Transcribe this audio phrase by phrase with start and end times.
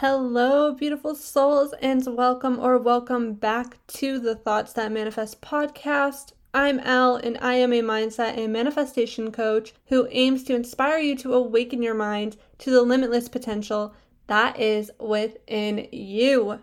[0.00, 6.34] Hello, beautiful souls, and welcome or welcome back to the Thoughts That Manifest podcast.
[6.54, 11.16] I'm Ell, and I am a mindset and manifestation coach who aims to inspire you
[11.16, 13.92] to awaken your mind to the limitless potential
[14.28, 16.60] that is within you.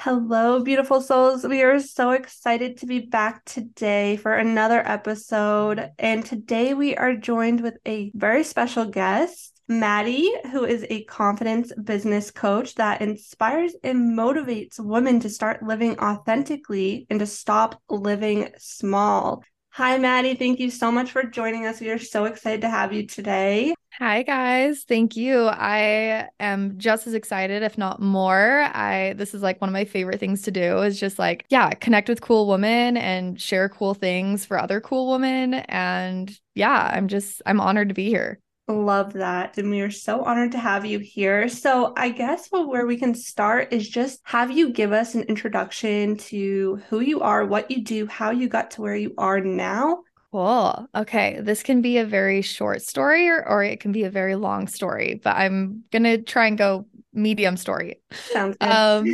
[0.00, 1.46] Hello, beautiful souls.
[1.46, 5.92] We are so excited to be back today for another episode.
[5.96, 9.55] And today we are joined with a very special guest.
[9.68, 15.98] Madi, who is a confidence business coach that inspires and motivates women to start living
[15.98, 19.42] authentically and to stop living small.
[19.70, 20.36] Hi, Madi.
[20.36, 21.80] Thank you so much for joining us.
[21.80, 23.74] We are so excited to have you today.
[23.98, 25.46] Hi guys, thank you.
[25.46, 28.68] I am just as excited if not more.
[28.74, 31.70] I this is like one of my favorite things to do is just like yeah,
[31.70, 37.08] connect with cool women and share cool things for other cool women and yeah, I'm
[37.08, 38.38] just I'm honored to be here.
[38.68, 39.58] Love that.
[39.58, 41.48] And we are so honored to have you here.
[41.48, 46.16] So, I guess where we can start is just have you give us an introduction
[46.16, 50.02] to who you are, what you do, how you got to where you are now.
[50.32, 50.88] Cool.
[50.96, 51.38] Okay.
[51.40, 54.66] This can be a very short story or, or it can be a very long
[54.66, 58.00] story, but I'm going to try and go medium story.
[58.10, 58.68] Sounds good.
[58.68, 59.06] Um,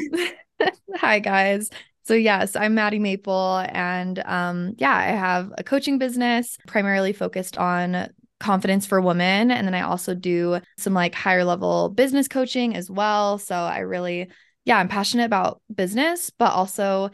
[0.97, 1.69] hi, guys.
[2.05, 7.57] So yes, I'm Madi Maple and um yeah, I have a coaching business primarily focused
[7.57, 8.09] on
[8.43, 9.51] confidence for women.
[9.51, 13.39] And then I also do some like higher level business coaching as well.
[13.39, 14.31] So I really,
[14.65, 17.11] yeah, I'm passionate about business, but also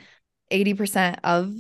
[0.51, 1.55] 80% of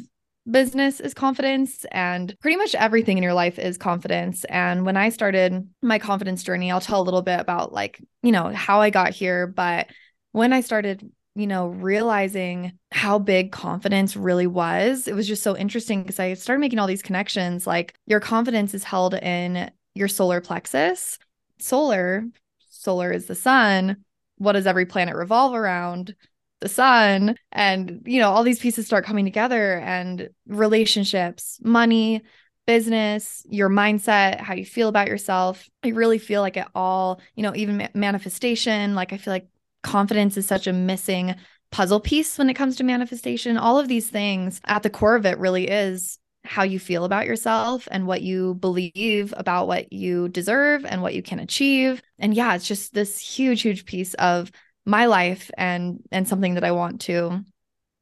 [0.51, 5.11] business is confidence and pretty much everything in your life is confidence and when i
[5.11, 8.89] started my confidence journey i'll tell a little bit about like you know how i
[8.89, 9.89] got here but
[10.33, 11.07] when i started
[11.39, 16.35] you know realizing how big confidence really was it was just so interesting because i
[16.35, 21.19] started making all these connections like your confidence is held in your solar plexus.
[21.59, 22.25] Solar
[22.71, 24.05] solar is the sun.
[24.37, 26.15] What does every planet revolve around?
[26.61, 27.37] The sun.
[27.53, 32.23] And you know all these pieces start coming together and relationships money
[32.67, 35.69] business your mindset how you feel about yourself.
[35.83, 39.49] I really feel like it all you know even manifestation like i feel like
[39.83, 41.35] confidence is such a missing
[41.71, 43.57] puzzle piece when it comes to manifestation.
[43.57, 47.27] All of these things at the core of it really is how you feel about
[47.27, 52.01] yourself and what you believe about what you deserve and what you can achieve.
[52.19, 54.51] And yeah it's just this huge huge piece of
[54.87, 57.45] my life and and something that I want to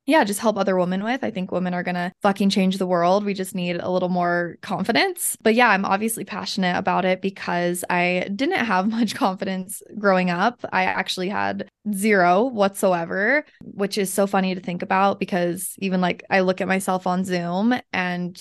[0.07, 1.25] yeah, just help other women with.
[1.25, 3.25] I think women are going to fucking change the world.
[3.25, 5.37] We just need a little more confidence.
[5.43, 10.65] But yeah, I'm obviously passionate about it because I didn't have much confidence growing up.
[10.73, 16.23] I actually had zero whatsoever, which is so funny to think about because even like
[16.31, 18.41] I look at myself on Zoom and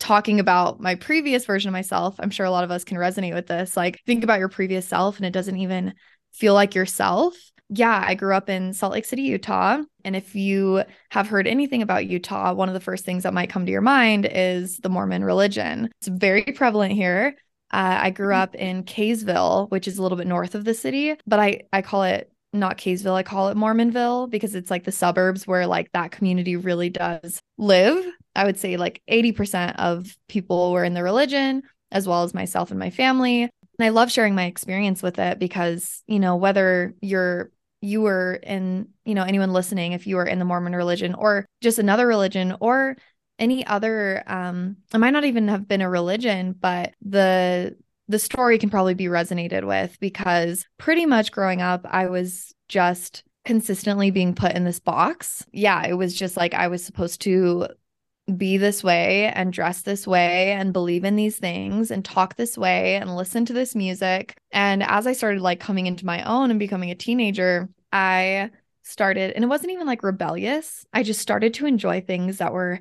[0.00, 3.32] talking about my previous version of myself, I'm sure a lot of us can resonate
[3.32, 3.76] with this.
[3.76, 5.94] Like, think about your previous self and it doesn't even
[6.32, 7.34] feel like yourself
[7.68, 9.82] yeah, I grew up in Salt Lake City, Utah.
[10.04, 13.50] And if you have heard anything about Utah, one of the first things that might
[13.50, 15.90] come to your mind is the Mormon religion.
[16.00, 17.34] It's very prevalent here.
[17.72, 21.16] Uh, I grew up in Kaysville, which is a little bit north of the city,
[21.26, 24.92] but I I call it not Kaysville, I call it Mormonville because it's like the
[24.92, 28.04] suburbs where like that community really does live.
[28.34, 32.70] I would say like 80% of people were in the religion, as well as myself
[32.70, 33.42] and my family.
[33.42, 37.50] And I love sharing my experience with it because, you know, whether you're
[37.80, 41.46] you were in, you know, anyone listening, if you were in the Mormon religion or
[41.60, 42.96] just another religion or
[43.38, 47.76] any other um it might not even have been a religion, but the
[48.08, 53.24] the story can probably be resonated with because pretty much growing up I was just
[53.44, 55.44] consistently being put in this box.
[55.52, 57.68] Yeah, it was just like I was supposed to
[58.34, 62.58] be this way and dress this way and believe in these things and talk this
[62.58, 64.36] way and listen to this music.
[64.50, 68.50] And as I started like coming into my own and becoming a teenager, I
[68.82, 70.84] started, and it wasn't even like rebellious.
[70.92, 72.80] I just started to enjoy things that were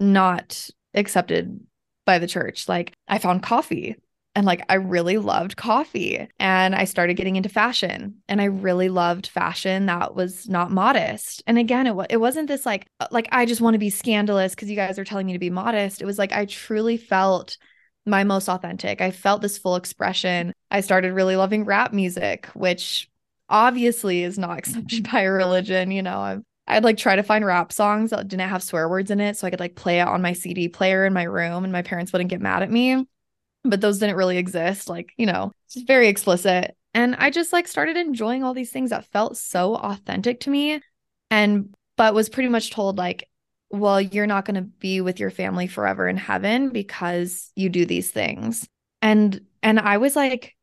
[0.00, 1.60] not accepted
[2.04, 2.68] by the church.
[2.68, 3.96] Like I found coffee
[4.40, 8.88] and like I really loved coffee and I started getting into fashion and I really
[8.88, 11.42] loved fashion that was not modest.
[11.46, 14.54] And again, it, it wasn't this like uh, like I just want to be scandalous
[14.54, 16.00] because you guys are telling me to be modest.
[16.00, 17.58] It was like I truly felt
[18.06, 19.02] my most authentic.
[19.02, 20.54] I felt this full expression.
[20.70, 23.10] I started really loving rap music, which
[23.50, 25.90] obviously is not accepted by religion.
[25.90, 29.10] You know, i I'd like try to find rap songs that didn't have swear words
[29.10, 31.62] in it so I could like play it on my CD player in my room
[31.62, 33.04] and my parents wouldn't get mad at me.
[33.64, 34.88] But those didn't really exist.
[34.88, 36.76] Like, you know, just very explicit.
[36.94, 40.80] And I just like started enjoying all these things that felt so authentic to me.
[41.30, 43.28] And, but was pretty much told, like,
[43.70, 47.86] well, you're not going to be with your family forever in heaven because you do
[47.86, 48.66] these things.
[49.02, 50.56] And, and I was like,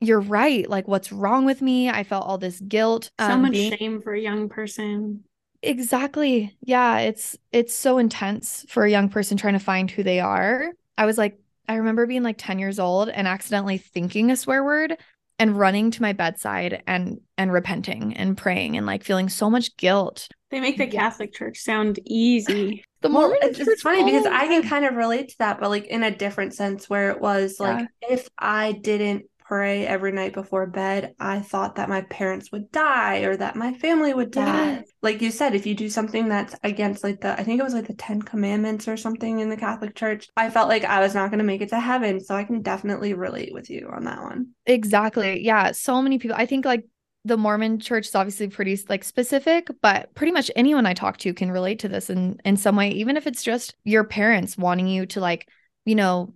[0.00, 0.68] you're right.
[0.68, 1.88] Like, what's wrong with me?
[1.88, 3.10] I felt all this guilt.
[3.20, 5.24] So um, much being- shame for a young person.
[5.60, 6.56] Exactly.
[6.60, 10.70] Yeah, it's it's so intense for a young person trying to find who they are.
[10.96, 11.36] I was like
[11.68, 14.96] I remember being like 10 years old and accidentally thinking a swear word
[15.38, 19.76] and running to my bedside and and repenting and praying and like feeling so much
[19.76, 20.28] guilt.
[20.50, 21.02] They make the yeah.
[21.02, 22.84] Catholic Church sound easy.
[23.00, 25.86] The well, it's, it's funny because I can kind of relate to that, but like
[25.86, 28.08] in a different sense where it was like yeah.
[28.10, 33.20] if I didn't pray every night before bed, I thought that my parents would die
[33.20, 34.84] or that my family would die.
[35.00, 37.72] Like you said, if you do something that's against like the I think it was
[37.72, 41.14] like the 10 commandments or something in the Catholic Church, I felt like I was
[41.14, 44.04] not going to make it to heaven, so I can definitely relate with you on
[44.04, 44.48] that one.
[44.66, 45.42] Exactly.
[45.42, 46.84] Yeah, so many people I think like
[47.24, 51.32] the Mormon church is obviously pretty like specific, but pretty much anyone I talk to
[51.32, 54.88] can relate to this in in some way, even if it's just your parents wanting
[54.88, 55.48] you to like,
[55.86, 56.34] you know,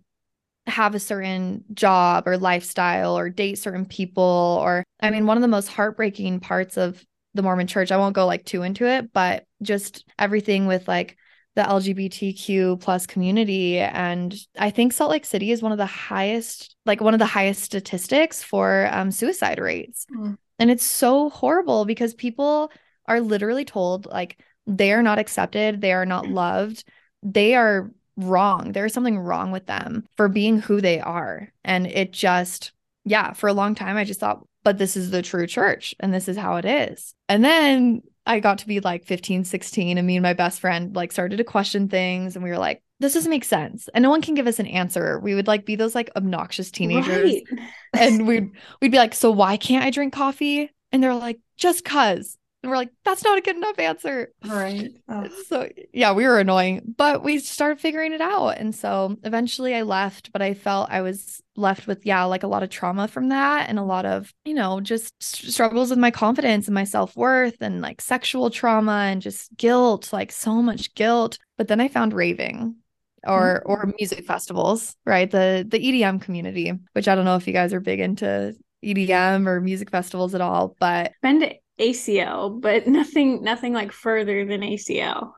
[0.67, 5.41] have a certain job or lifestyle or date certain people or I mean one of
[5.43, 7.05] the most heartbreaking parts of
[7.35, 11.17] the Mormon church, I won't go like too into it, but just everything with like
[11.55, 13.79] the LGBTQ plus community.
[13.79, 17.27] And I think Salt Lake City is one of the highest, like one of the
[17.27, 20.07] highest statistics for um, suicide rates.
[20.15, 20.37] Mm.
[20.59, 22.71] And it's so horrible because people
[23.07, 26.85] are literally told like they are not accepted, they are not loved,
[27.23, 27.91] they are
[28.23, 28.73] wrong.
[28.73, 31.53] There's something wrong with them for being who they are.
[31.65, 32.73] And it just,
[33.05, 36.15] yeah, for a long time, I just thought, but this is the true church and
[36.15, 37.15] this is how it is.
[37.29, 40.95] And then I got to be like 15, 16, and me and my best friend
[40.95, 42.37] like started to question things.
[42.37, 43.89] And we were like, this doesn't make sense.
[43.93, 45.19] And no one can give us an answer.
[45.19, 47.23] We would like be those like obnoxious teenagers.
[47.23, 47.43] Right.
[47.95, 50.71] and we'd we'd be like, so why can't I drink coffee?
[50.93, 52.39] And they're like, just cuz.
[52.63, 54.33] And we're like, that's not a good enough answer.
[54.47, 54.91] Right.
[55.09, 55.29] Oh.
[55.47, 58.51] So yeah, we were annoying, but we started figuring it out.
[58.51, 62.47] And so eventually I left, but I felt I was left with, yeah, like a
[62.47, 66.11] lot of trauma from that and a lot of, you know, just struggles with my
[66.11, 70.95] confidence and my self worth and like sexual trauma and just guilt, like so much
[70.95, 71.39] guilt.
[71.59, 72.77] But then I found raving
[73.27, 73.93] or or mm-hmm.
[73.99, 75.31] music festivals, right?
[75.31, 78.55] The the EDM community, which I don't know if you guys are big into
[78.85, 84.61] EDM or music festivals at all, but to ACL, but nothing nothing like further than
[84.61, 85.33] ACL.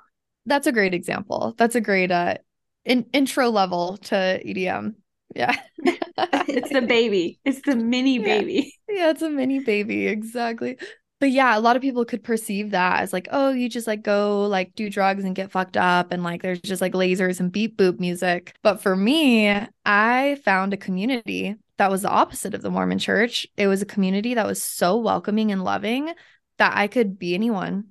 [0.47, 1.55] That's a great example.
[1.57, 2.37] That's a great uh
[2.85, 4.95] in, intro level to EDM.
[5.35, 5.57] Yeah.
[5.79, 7.41] it's the baby.
[7.45, 8.75] It's the mini baby.
[8.89, 8.95] Yeah.
[8.97, 10.07] yeah, it's a mini baby.
[10.07, 10.77] Exactly
[11.25, 14.03] but yeah, a lot of people could perceive that as like, oh, you just like
[14.03, 17.51] go like do drugs and get fucked up and like there's just like lasers and
[17.51, 18.55] beep boop music.
[18.63, 23.47] But for me, I found a community that was the opposite of the Mormon church.
[23.57, 26.13] It was a community that was so welcoming and loving
[26.59, 27.87] that I could be anyone,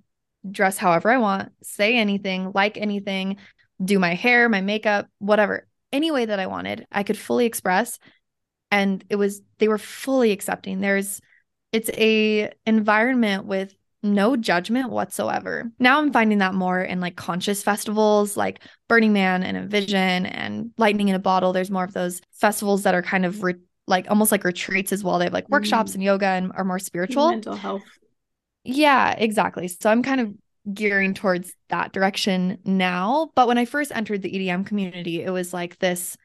[0.50, 3.38] dress however I want, say anything, like anything,
[3.84, 6.88] do my hair, my makeup, whatever, any way that I wanted.
[6.92, 8.00] I could fully express.
[8.72, 10.80] And it was, they were fully accepting.
[10.80, 11.20] There's,
[11.72, 15.72] it's a environment with no judgment whatsoever.
[15.80, 20.72] Now I'm finding that more in like conscious festivals like Burning Man and Envision and
[20.78, 21.54] Lightning in a Bottle.
[21.54, 23.56] There's more of those festivals that are kind of re-
[23.88, 25.20] like almost like retreats as well.
[25.20, 25.96] They have like workshops mm.
[25.96, 27.30] and yoga and are more spiritual.
[27.30, 27.84] Mental health.
[28.64, 29.68] Yeah, exactly.
[29.68, 30.34] So I'm kind of
[30.74, 33.32] gearing towards that direction now.
[33.36, 36.16] But when I first entered the EDM community, it was like this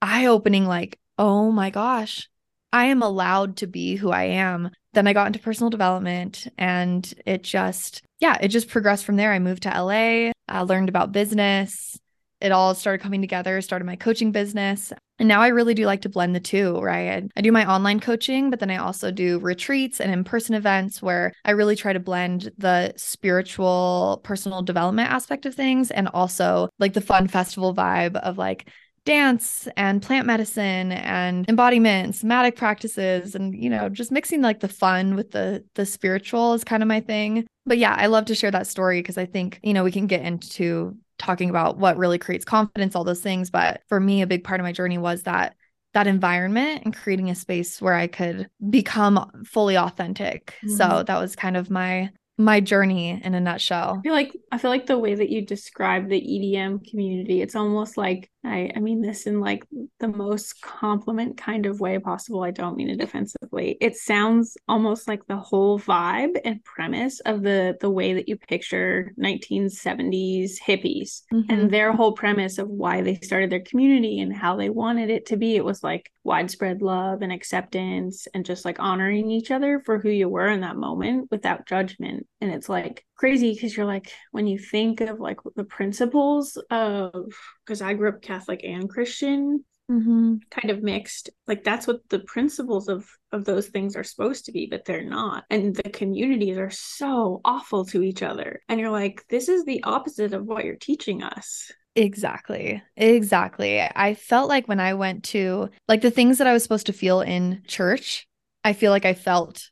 [0.00, 2.28] eye opening, like, oh my gosh,
[2.72, 4.70] I am allowed to be who I am.
[4.94, 9.32] Then I got into personal development and it just, yeah, it just progressed from there.
[9.32, 11.98] I moved to LA, I learned about business.
[12.40, 14.92] It all started coming together, started my coaching business.
[15.18, 17.28] And now I really do like to blend the two, right?
[17.36, 21.02] I, do my online coaching, but then I also do retreats and in person events
[21.02, 26.68] where I really try to blend the spiritual personal development aspect of things and also
[26.78, 28.70] like the fun festival vibe of like
[29.04, 34.68] dance and plant medicine and embodiment somatic practices and you know just mixing like the
[34.68, 38.34] fun with the the spiritual is kind of my thing but yeah i love to
[38.34, 41.96] share that story because i think you know we can get into talking about what
[41.96, 44.98] really creates confidence all those things but for me a big part of my journey
[44.98, 45.54] was that
[45.94, 50.54] that environment and creating a space where I could become fully authentic.
[50.64, 50.76] Mm-hmm.
[50.76, 52.10] So that was kind of my
[52.40, 53.96] my journey in a nutshell.
[53.98, 57.56] I feel like I feel like the way that you describe the EDM community, it's
[57.56, 59.64] almost like I I mean this in like
[60.00, 62.42] the most compliment kind of way possible.
[62.42, 63.76] I don't mean it offensively.
[63.80, 68.36] It sounds almost like the whole vibe and premise of the the way that you
[68.36, 71.50] picture 1970s hippies mm-hmm.
[71.50, 75.26] and their whole premise of why they started their community and how they wanted it
[75.26, 75.56] to be.
[75.56, 80.10] It was like widespread love and acceptance and just like honoring each other for who
[80.10, 84.46] you were in that moment without judgment and it's like crazy because you're like when
[84.46, 87.32] you think of like the principles of
[87.64, 90.36] because i grew up catholic and christian mm-hmm.
[90.50, 94.52] kind of mixed like that's what the principles of of those things are supposed to
[94.52, 98.90] be but they're not and the communities are so awful to each other and you're
[98.90, 102.80] like this is the opposite of what you're teaching us Exactly.
[102.96, 103.80] Exactly.
[103.80, 106.92] I felt like when I went to like the things that I was supposed to
[106.92, 108.28] feel in church,
[108.62, 109.70] I feel like I felt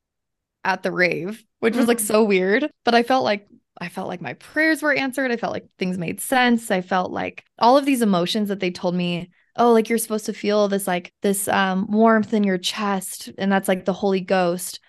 [0.67, 2.07] at the rave, which was like mm-hmm.
[2.07, 3.47] so weird, but I felt like
[3.81, 5.31] I felt like my prayers were answered.
[5.31, 6.71] I felt like things made sense.
[6.71, 10.27] I felt like all of these emotions that they told me, oh, like you're supposed
[10.27, 14.21] to feel this like this um warmth in your chest and that's like the Holy
[14.21, 14.81] Ghost.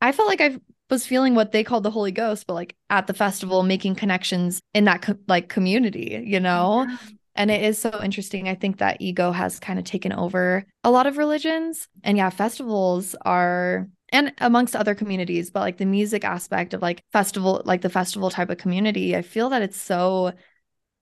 [0.00, 0.58] I felt like I
[0.90, 4.60] was feeling what they called the Holy Ghost, but like at the festival making connections
[4.74, 6.86] in that co- like community, you know?
[6.88, 6.96] Yeah.
[7.34, 8.46] And it is so interesting.
[8.48, 11.88] I think that ego has kind of taken over a lot of religions.
[12.04, 17.02] And yeah, festivals are and amongst other communities, but like the music aspect of like
[17.12, 20.32] festival, like the festival type of community, I feel that it's so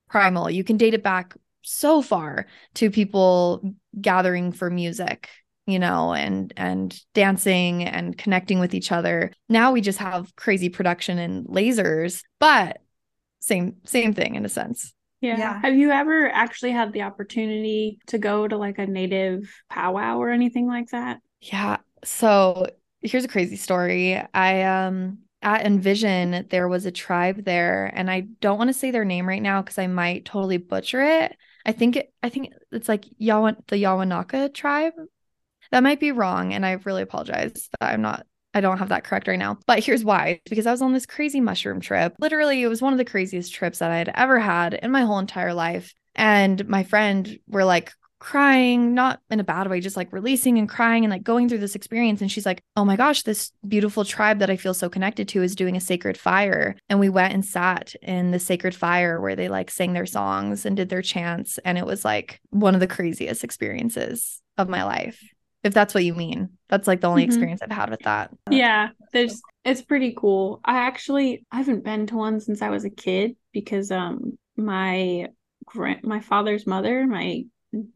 [0.09, 0.51] primal.
[0.51, 5.29] You can date it back so far to people gathering for music
[5.67, 10.71] you know and and dancing and connecting with each other now we just have crazy
[10.71, 12.79] production and lasers but
[13.41, 15.39] same same thing in a sense yeah.
[15.39, 15.61] yeah.
[15.61, 20.31] Have you ever actually had the opportunity to go to like a native powwow or
[20.31, 21.19] anything like that?
[21.41, 21.79] Yeah.
[22.05, 22.69] So
[23.03, 24.21] here's a crazy story.
[24.35, 28.91] I um at Envision there was a tribe there and I don't want to say
[28.91, 31.37] their name right now because I might totally butcher it.
[31.65, 34.93] I think it I think it's like Yawan the Yawanaka tribe.
[35.71, 39.05] That might be wrong and I really apologize that I'm not I don't have that
[39.05, 39.59] correct right now.
[39.67, 42.15] But here's why because I was on this crazy mushroom trip.
[42.19, 45.03] Literally, it was one of the craziest trips that I had ever had in my
[45.03, 45.95] whole entire life.
[46.17, 50.69] And my friend were like crying, not in a bad way, just like releasing and
[50.69, 52.21] crying and like going through this experience.
[52.21, 55.43] And she's like, Oh my gosh, this beautiful tribe that I feel so connected to
[55.43, 56.77] is doing a sacred fire.
[56.89, 60.65] And we went and sat in the sacred fire where they like sang their songs
[60.65, 61.59] and did their chants.
[61.65, 65.21] And it was like one of the craziest experiences of my life
[65.63, 66.51] if that's what you mean.
[66.69, 67.29] That's like the only mm-hmm.
[67.29, 68.31] experience I've had with that.
[68.51, 70.61] Yeah, there's it's pretty cool.
[70.65, 75.27] I actually I haven't been to one since I was a kid because um my
[75.67, 77.45] grand my father's mother, my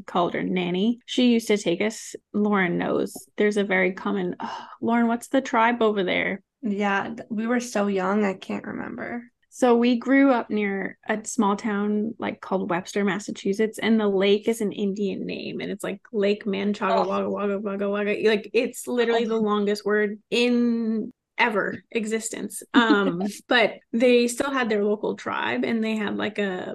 [0.07, 1.01] called her nanny.
[1.07, 2.15] She used to take us.
[2.33, 4.37] Lauren knows there's a very common.
[4.41, 6.43] Oh, Lauren, what's the tribe over there?
[6.63, 8.25] Yeah, we were so young.
[8.25, 9.25] I can't remember.
[9.51, 14.49] So we grew up near a small town like called Webster, Massachusetts, and the lake
[14.49, 17.07] is an Indian name, and it's like Lake Manchaga.
[17.07, 18.29] Wagga Wagga Wagga Wagga.
[18.29, 22.63] Like it's literally the longest word in ever existence.
[22.73, 26.75] Um, but they still had their local tribe, and they had like a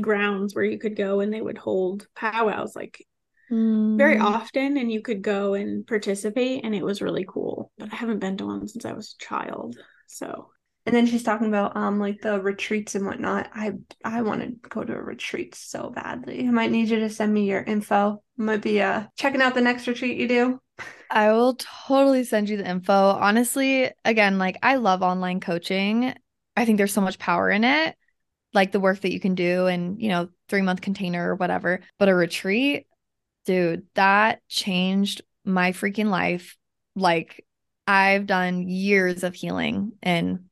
[0.00, 3.04] grounds where you could go, and they would hold powwows like
[3.50, 3.96] mm.
[3.96, 7.72] very often, and you could go and participate, and it was really cool.
[7.78, 10.50] But I haven't been to one since I was a child, so
[10.86, 13.50] and then she's talking about um like the retreats and whatnot.
[13.54, 13.72] I
[14.04, 16.46] I want to go to a retreat so badly.
[16.46, 18.22] I might need you to send me your info.
[18.38, 20.60] I might be uh checking out the next retreat you do.
[21.10, 21.56] I will
[21.86, 22.92] totally send you the info.
[22.92, 26.14] Honestly, again, like I love online coaching.
[26.56, 27.96] I think there's so much power in it.
[28.52, 31.80] Like the work that you can do and, you know, 3 month container or whatever.
[31.98, 32.86] But a retreat,
[33.44, 36.56] dude, that changed my freaking life.
[36.96, 37.44] Like
[37.86, 40.46] I've done years of healing in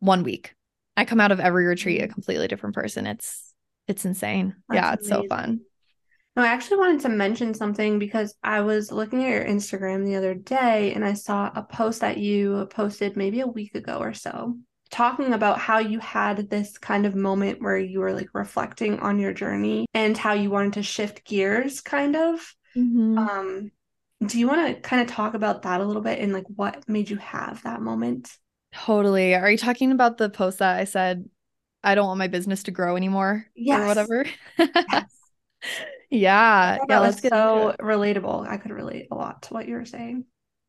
[0.00, 0.54] one week.
[0.96, 2.12] I come out of every retreat a mm.
[2.12, 3.06] completely different person.
[3.06, 3.54] It's
[3.88, 4.56] it's insane.
[4.68, 5.28] That's yeah, it's amazing.
[5.28, 5.60] so fun.
[6.36, 10.16] No, I actually wanted to mention something because I was looking at your Instagram the
[10.16, 14.12] other day and I saw a post that you posted maybe a week ago or
[14.14, 14.56] so
[14.94, 19.18] talking about how you had this kind of moment where you were like reflecting on
[19.18, 22.54] your journey and how you wanted to shift gears kind of.
[22.76, 23.18] Mm-hmm.
[23.18, 23.70] Um
[24.24, 26.88] do you want to kind of talk about that a little bit and like what
[26.88, 28.38] made you have that moment?
[28.72, 29.34] Totally.
[29.34, 31.28] Are you talking about the post that I said
[31.82, 33.80] I don't want my business to grow anymore yes.
[33.80, 34.26] or whatever?
[34.58, 35.04] yes.
[36.08, 36.78] yeah.
[36.88, 38.46] Yeah, that's so relatable.
[38.46, 40.24] I could relate a lot to what you were saying.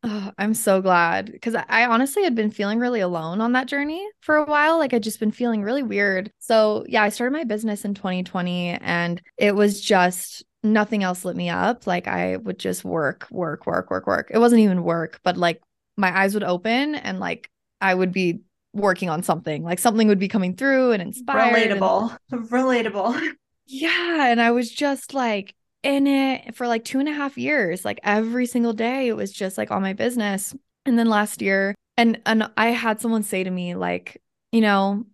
[0.07, 3.67] Oh, I'm so glad because I, I honestly had been feeling really alone on that
[3.67, 4.77] journey for a while.
[4.77, 6.31] Like I'd just been feeling really weird.
[6.37, 11.35] So, yeah, I started my business in 2020 and it was just nothing else lit
[11.35, 11.87] me up.
[11.87, 14.29] Like I would just work, work, work, work, work.
[14.29, 15.59] It wasn't even work, but like
[15.97, 17.49] my eyes would open and like
[17.81, 18.41] I would be
[18.73, 19.63] working on something.
[19.63, 21.55] Like something would be coming through and inspired.
[21.55, 22.15] Relatable.
[22.31, 23.19] And, Relatable.
[23.65, 24.27] Yeah.
[24.27, 27.85] And I was just like in it for like two and a half years.
[27.85, 30.53] Like every single day, it was just like all my business.
[30.85, 35.05] And then last year, and and I had someone say to me, like, you know,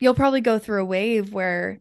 [0.00, 1.80] you'll probably go through a wave where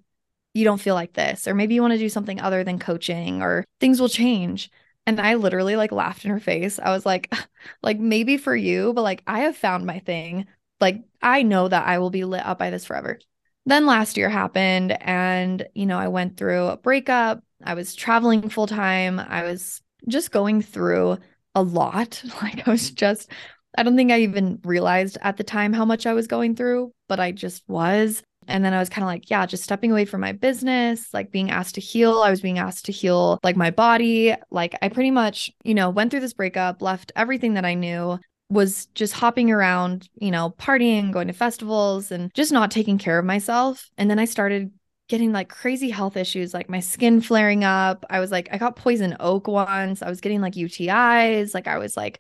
[0.54, 3.42] you don't feel like this, or maybe you want to do something other than coaching,
[3.42, 4.72] or things will change.
[5.08, 6.80] And I literally like laughed in her face.
[6.80, 7.34] I was like,
[7.82, 10.48] like maybe for you, but like I have found my thing.
[10.80, 13.20] Like I know that I will be lit up by this forever.
[13.66, 18.50] Then last year happened and you know, I went through a breakup I was traveling
[18.50, 19.20] full time.
[19.20, 21.18] I was just going through
[21.56, 22.22] a lot.
[22.42, 22.96] Like I was mm-hmm.
[22.96, 23.32] just,
[23.78, 26.92] I don't think I even realized at the time how much I was going through,
[27.08, 28.22] but I just was.
[28.48, 31.32] And then I was kind of like, yeah, just stepping away from my business, like
[31.32, 32.22] being asked to heal.
[32.22, 34.34] I was being asked to heal like my body.
[34.52, 38.20] Like I pretty much, you know, went through this breakup, left everything that I knew,
[38.50, 43.20] was just hopping around, you know, partying, going to festivals, and just not taking care
[43.20, 43.90] of myself.
[43.98, 44.72] And then I started
[45.08, 48.06] getting like crazy health issues, like my skin flaring up.
[48.10, 50.02] I was like, I got poison oak once.
[50.02, 51.54] I was getting like UTIs.
[51.54, 52.20] Like I was like,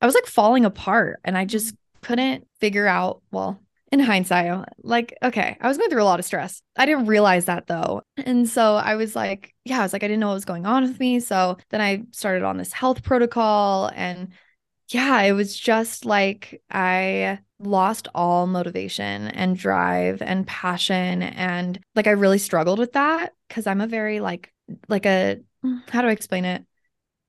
[0.00, 3.60] I was like falling apart and I just couldn't figure out, well,
[3.92, 6.62] in hindsight, like, okay, I was going through a lot of stress.
[6.76, 8.00] I didn't realize that though.
[8.16, 10.64] And so I was like, yeah, I was like, I didn't know what was going
[10.64, 11.20] on with me.
[11.20, 14.32] So then I started on this health protocol and
[14.92, 22.06] yeah, it was just like I lost all motivation and drive and passion and like
[22.06, 24.52] I really struggled with that cuz I'm a very like
[24.88, 25.40] like a
[25.88, 26.64] how do I explain it?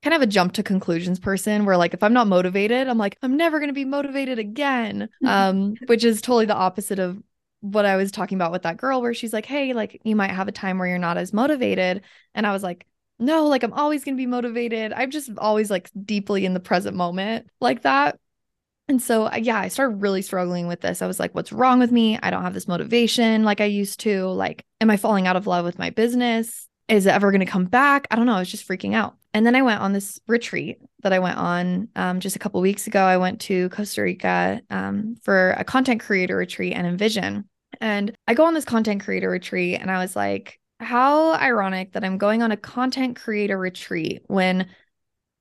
[0.03, 3.17] Kind of a jump to conclusions person where like if I'm not motivated, I'm like
[3.21, 5.09] I'm never going to be motivated again.
[5.23, 7.21] Um which is totally the opposite of
[7.61, 10.31] what I was talking about with that girl where she's like, "Hey, like you might
[10.31, 12.03] have a time where you're not as motivated."
[12.35, 12.85] And I was like,
[13.19, 14.93] no, like I'm always going to be motivated.
[14.93, 18.19] I'm just always like deeply in the present moment like that.
[18.89, 21.01] And so, yeah, I started really struggling with this.
[21.01, 22.19] I was like, what's wrong with me?
[22.21, 24.25] I don't have this motivation like I used to.
[24.27, 26.67] Like, am I falling out of love with my business?
[26.89, 28.07] Is it ever going to come back?
[28.11, 28.35] I don't know.
[28.35, 29.15] I was just freaking out.
[29.33, 32.59] And then I went on this retreat that I went on um, just a couple
[32.59, 33.01] weeks ago.
[33.03, 37.45] I went to Costa Rica um, for a content creator retreat and Envision.
[37.79, 42.03] And I go on this content creator retreat and I was like, how ironic that
[42.03, 44.69] I'm going on a content creator retreat when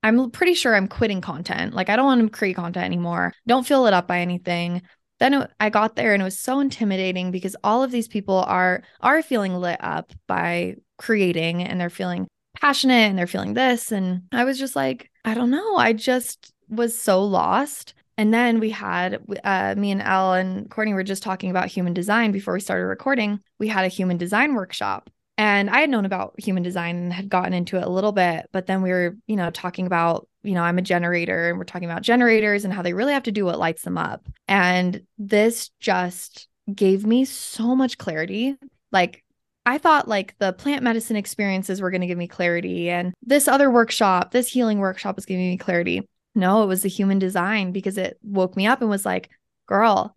[0.02, 1.74] I'm pretty sure I'm quitting content.
[1.74, 3.32] Like, I don't want to create content anymore.
[3.46, 4.82] Don't fill it up by anything.
[5.20, 8.82] Then I got there and it was so intimidating because all of these people are
[9.00, 12.26] are feeling lit up by creating and they're feeling
[12.60, 15.76] passionate and they're feeling this and I was just like, I don't know.
[15.76, 17.94] I just was so lost.
[18.18, 21.94] And then we had uh, me and Ell and Courtney were just talking about human
[21.94, 23.40] design before we started recording.
[23.58, 27.28] We had a human design workshop and I had known about human design and had
[27.28, 30.54] gotten into it a little bit, but then we were, you know, talking about, you
[30.54, 33.32] know, I'm a generator and we're talking about generators and how they really have to
[33.32, 34.28] do what lights them up.
[34.46, 38.56] And this just gave me so much clarity.
[38.90, 39.24] Like,
[39.64, 43.48] I thought like the plant medicine experiences were going to give me clarity and this
[43.48, 46.06] other workshop, this healing workshop was giving me clarity.
[46.34, 49.30] No, it was the human design because it woke me up and was like,
[49.66, 50.14] girl,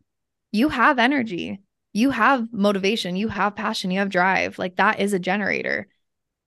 [0.52, 1.60] you have energy
[1.96, 4.60] you have motivation, you have passion, you have drive.
[4.60, 5.88] Like that is a generator.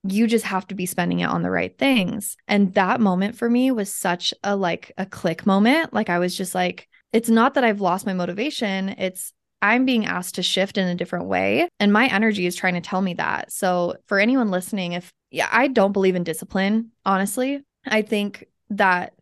[0.03, 2.37] You just have to be spending it on the right things.
[2.47, 5.91] And that moment for me was such a like a click moment.
[5.91, 8.89] Like I was just like, it's not that I've lost my motivation.
[8.89, 11.67] It's I'm being asked to shift in a different way.
[11.79, 13.51] And my energy is trying to tell me that.
[13.51, 17.63] So for anyone listening, if yeah, I don't believe in discipline, honestly.
[17.87, 19.13] I think that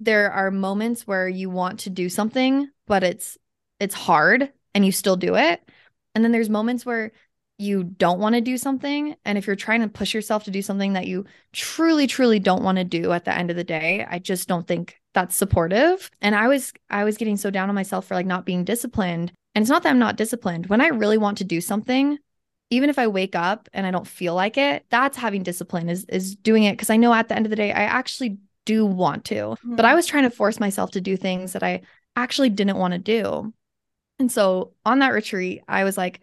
[0.00, 3.38] there are moments where you want to do something, but it's
[3.78, 5.62] it's hard and you still do it.
[6.14, 7.12] And then there's moments where
[7.58, 9.14] you don't want to do something.
[9.24, 12.62] And if you're trying to push yourself to do something that you truly, truly don't
[12.62, 16.10] want to do at the end of the day, I just don't think that's supportive.
[16.22, 19.32] And I was, I was getting so down on myself for like not being disciplined.
[19.54, 20.66] And it's not that I'm not disciplined.
[20.66, 22.18] When I really want to do something,
[22.70, 26.04] even if I wake up and I don't feel like it, that's having discipline is
[26.04, 28.86] is doing it because I know at the end of the day I actually do
[28.86, 29.34] want to.
[29.34, 29.76] Mm-hmm.
[29.76, 31.82] But I was trying to force myself to do things that I
[32.16, 33.52] actually didn't want to do.
[34.20, 36.20] And so on that retreat, I was like,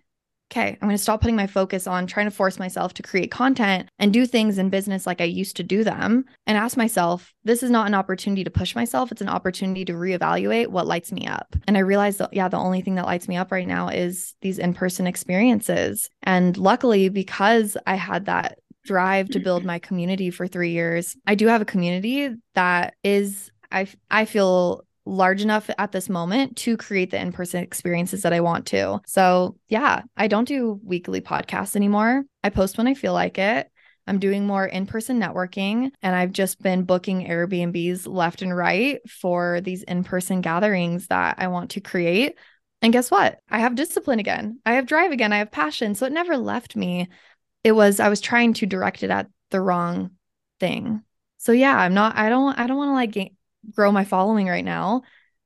[0.51, 3.31] okay, I'm going to stop putting my focus on trying to force myself to create
[3.31, 7.33] content and do things in business like I used to do them and ask myself,
[7.43, 9.11] this is not an opportunity to push myself.
[9.11, 11.53] It's an opportunity to reevaluate what lights me up.
[11.67, 14.35] And I realized that, yeah, the only thing that lights me up right now is
[14.41, 16.09] these in person experiences.
[16.23, 19.67] And luckily, because I had that drive to build mm-hmm.
[19.67, 24.86] my community for three years, I do have a community that is I I feel
[25.07, 28.99] large enough at this moment to create the in-person experiences that I want to.
[29.05, 32.23] So, yeah, I don't do weekly podcasts anymore.
[32.43, 33.71] I post when I feel like it.
[34.05, 38.99] I'm doing more in person networking, and I've just been booking Airbnbs left and right
[39.09, 42.37] for these in person gatherings that I want to create.
[42.81, 43.39] And guess what?
[43.49, 44.59] I have discipline again.
[44.65, 45.33] I have drive again.
[45.33, 45.95] I have passion.
[45.95, 47.09] So it never left me.
[47.63, 50.11] It was, I was trying to direct it at the wrong
[50.59, 51.01] thing.
[51.37, 53.33] So yeah, I'm not, I don't, I don't want to like
[53.73, 55.01] grow my following right now.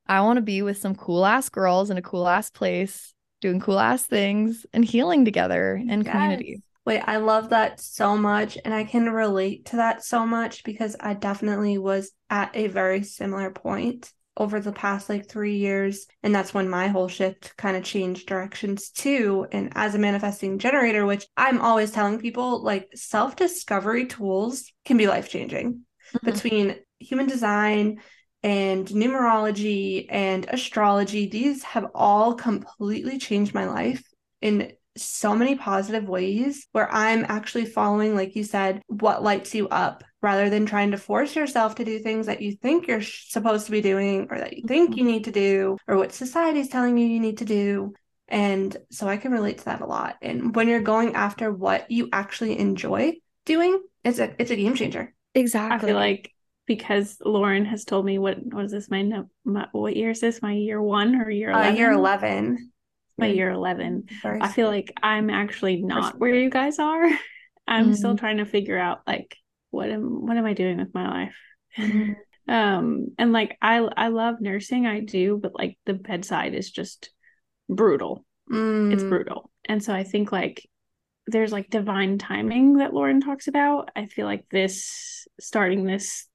[0.06, 3.60] I want to be with some cool ass girls in a cool ass place, doing
[3.60, 6.12] cool ass things and healing together in yes.
[6.12, 6.62] community.
[6.84, 8.58] Wait, I love that so much.
[8.64, 13.04] And I can relate to that so much because I definitely was at a very
[13.04, 14.12] similar point.
[14.38, 16.06] over the past like three years.
[16.22, 19.46] And that's when my whole shift kind of changed directions too.
[19.52, 24.96] And as a manifesting generator, which I'm always telling people, like self discovery tools can
[24.96, 26.26] be life changing mm-hmm.
[26.26, 28.00] between human design
[28.42, 31.28] and numerology and astrology.
[31.28, 34.02] These have all completely changed my life
[34.40, 39.68] in so many positive ways where I'm actually following, like you said, what lights you
[39.68, 43.66] up rather than trying to force yourself to do things that you think you're supposed
[43.66, 44.98] to be doing or that you think mm-hmm.
[44.98, 47.92] you need to do or what society's telling you you need to do.
[48.28, 50.16] And so I can relate to that a lot.
[50.22, 54.74] And when you're going after what you actually enjoy doing, it's a it's a game
[54.74, 55.12] changer.
[55.34, 55.74] Exactly.
[55.74, 56.31] I feel like
[56.66, 59.02] because Lauren has told me what is this my,
[59.44, 60.42] my what year is this?
[60.42, 61.72] My year one or year 11?
[61.72, 62.72] Uh, year 11
[63.18, 67.08] my year 11 i feel like i'm actually not where you guys are.
[67.64, 67.94] I'm mm-hmm.
[67.94, 69.36] still trying to figure out like
[69.70, 71.36] what am what am i doing with my life?
[71.78, 72.12] Mm-hmm.
[72.52, 77.10] um and like i i love nursing i do but like the bedside is just
[77.68, 78.24] brutal.
[78.50, 78.92] Mm.
[78.92, 79.50] it's brutal.
[79.68, 80.68] And so i think like
[81.28, 83.90] there's like divine timing that lauren talks about.
[83.94, 86.26] I feel like this starting this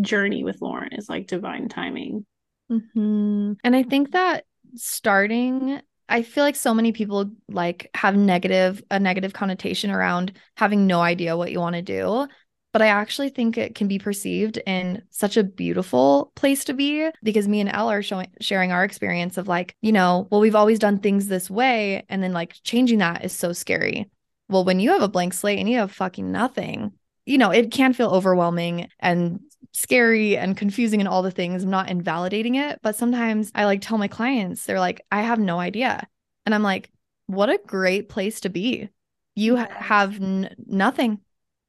[0.00, 2.24] journey with lauren is like divine timing
[2.70, 3.52] mm-hmm.
[3.62, 9.00] and i think that starting I feel like so many people like have negative a
[9.00, 12.26] negative connotation around having no idea what you want to do,
[12.72, 17.08] but I actually think it can be perceived in such a beautiful place to be
[17.22, 20.54] because me and Ell are showing sharing our experience of like, you know, well we've
[20.54, 24.10] always done things this way and then like changing that is so scary.
[24.48, 26.92] Well, when you have a blank slate and you have fucking nothing,
[27.24, 29.40] you know, it can feel overwhelming and
[29.72, 31.64] scary and confusing and all the things.
[31.64, 35.38] I'm not invalidating it, but sometimes I like tell my clients, they're like, I have
[35.38, 36.06] no idea.
[36.44, 36.90] And I'm like,
[37.26, 38.90] what a great place to be.
[39.34, 41.20] You have n- nothing.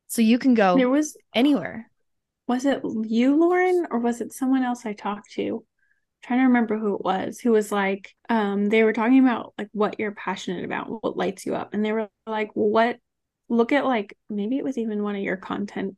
[0.07, 1.89] So you can go there was anywhere.
[2.47, 5.55] Was it you, Lauren, or was it someone else I talked to?
[5.55, 9.53] I'm trying to remember who it was who was like, um, they were talking about
[9.57, 11.73] like what you're passionate about, what lights you up.
[11.73, 12.97] And they were like, what
[13.49, 15.95] look at like maybe it was even one of your content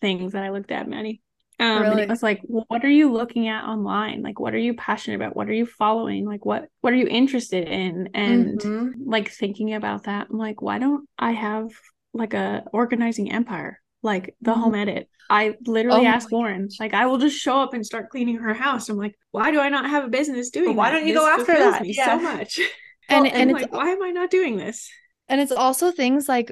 [0.00, 1.22] things that I looked at, Madi.
[1.58, 1.92] Um, really?
[1.92, 4.22] and it was like, what are you looking at online?
[4.22, 5.34] Like, what are you passionate about?
[5.34, 6.26] What are you following?
[6.26, 8.10] Like, what what are you interested in?
[8.14, 9.08] And mm-hmm.
[9.08, 11.70] like thinking about that, I'm like, why don't I have
[12.12, 14.60] like a organizing empire, like the mm-hmm.
[14.60, 15.08] home edit?
[15.28, 18.54] I literally oh asked Lauren, like, I will just show up and start cleaning her
[18.54, 18.88] house.
[18.88, 20.76] I'm like, why do I not have a business doing?
[20.76, 20.98] Why that?
[20.98, 21.82] don't you this go after that?
[21.82, 22.18] Me yeah.
[22.18, 22.60] so much.
[23.08, 24.90] And well, and, and like, why am I not doing this?
[25.28, 26.50] And it's also things like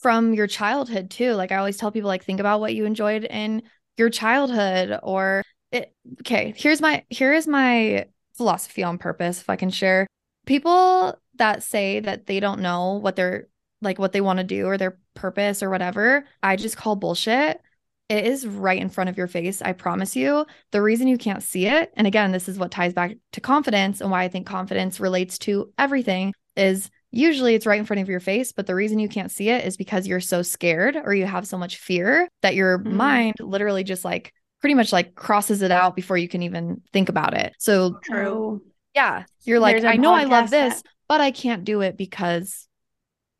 [0.00, 1.34] from your childhood too.
[1.34, 3.62] Like I always tell people, like, think about what you enjoyed in
[3.96, 9.56] your childhood or it okay here's my here is my philosophy on purpose if i
[9.56, 10.06] can share.
[10.46, 13.48] People that say that they don't know what they're
[13.80, 17.60] like what they want to do or their purpose or whatever i just call bullshit.
[18.08, 20.46] It is right in front of your face i promise you.
[20.72, 24.00] The reason you can't see it and again this is what ties back to confidence
[24.00, 28.08] and why i think confidence relates to everything is usually it's right in front of
[28.08, 31.14] your face but the reason you can't see it is because you're so scared or
[31.14, 32.96] you have so much fear that your mm-hmm.
[32.96, 37.08] mind literally just like pretty much like crosses it out before you can even think
[37.08, 38.62] about it so true
[38.94, 42.66] yeah you're like i know i love this that- but i can't do it because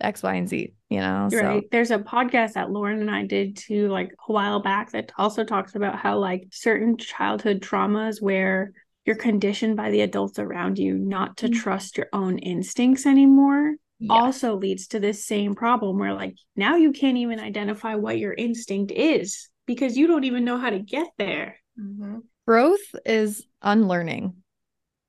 [0.01, 1.39] x y and z you know so.
[1.39, 5.13] right there's a podcast that lauren and i did too like a while back that
[5.17, 8.73] also talks about how like certain childhood traumas where
[9.05, 11.59] you're conditioned by the adults around you not to mm-hmm.
[11.59, 14.13] trust your own instincts anymore yeah.
[14.13, 18.33] also leads to this same problem where like now you can't even identify what your
[18.33, 22.19] instinct is because you don't even know how to get there mm-hmm.
[22.47, 24.35] growth is unlearning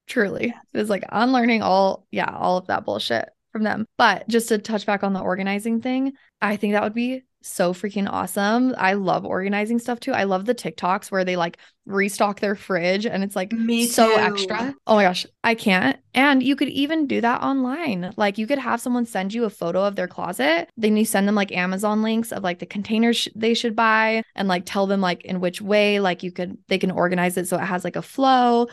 [0.07, 4.57] truly it's like unlearning all yeah all of that bullshit from them but just to
[4.57, 8.73] touch back on the organizing thing i think that would be so freaking awesome.
[8.77, 10.13] I love organizing stuff too.
[10.13, 14.15] I love the TikToks where they like restock their fridge and it's like Me so
[14.15, 14.73] extra.
[14.87, 15.97] Oh my gosh, I can't.
[16.13, 18.13] And you could even do that online.
[18.15, 20.69] Like you could have someone send you a photo of their closet.
[20.77, 24.23] Then you send them like Amazon links of like the containers sh- they should buy
[24.35, 27.47] and like tell them like in which way like you could they can organize it
[27.47, 28.67] so it has like a flow.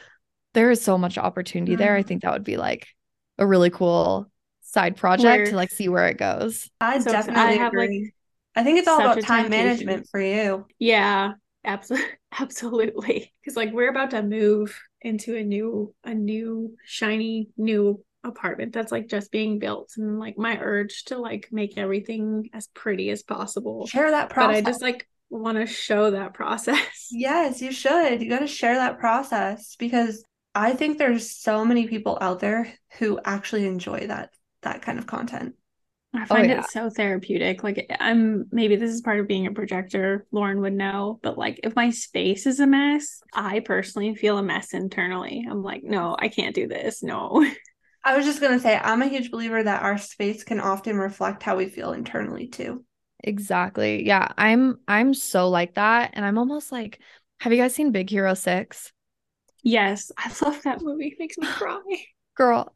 [0.54, 1.78] There is so much opportunity mm.
[1.78, 1.96] there.
[1.96, 2.06] I mm.
[2.06, 2.86] think that would be like
[3.38, 4.30] a really cool
[4.62, 6.70] side project where, to like see where it goes.
[6.80, 8.02] I so definitely I have agree.
[8.02, 8.14] like
[8.60, 10.66] I think it's all about time management for you.
[10.78, 11.32] Yeah,
[11.64, 13.32] absolutely, absolutely.
[13.40, 18.92] Because like we're about to move into a new, a new shiny new apartment that's
[18.92, 23.22] like just being built, and like my urge to like make everything as pretty as
[23.22, 23.86] possible.
[23.86, 24.62] Share that process.
[24.62, 27.08] But I just like want to show that process.
[27.10, 28.20] Yes, you should.
[28.20, 30.22] You got to share that process because
[30.54, 34.30] I think there's so many people out there who actually enjoy that
[34.62, 35.54] that kind of content.
[36.12, 36.60] I oh, find oh, yeah.
[36.60, 37.62] it so therapeutic.
[37.62, 41.60] Like I'm maybe this is part of being a projector, Lauren would know, but like
[41.62, 45.46] if my space is a mess, I personally feel a mess internally.
[45.48, 47.02] I'm like, no, I can't do this.
[47.02, 47.46] No.
[48.04, 50.96] I was just going to say I'm a huge believer that our space can often
[50.96, 52.84] reflect how we feel internally too.
[53.22, 54.06] Exactly.
[54.06, 56.98] Yeah, I'm I'm so like that and I'm almost like
[57.40, 58.92] have you guys seen Big Hero 6?
[59.62, 61.08] Yes, I love that movie.
[61.08, 61.80] It makes me cry.
[62.34, 62.74] Girl,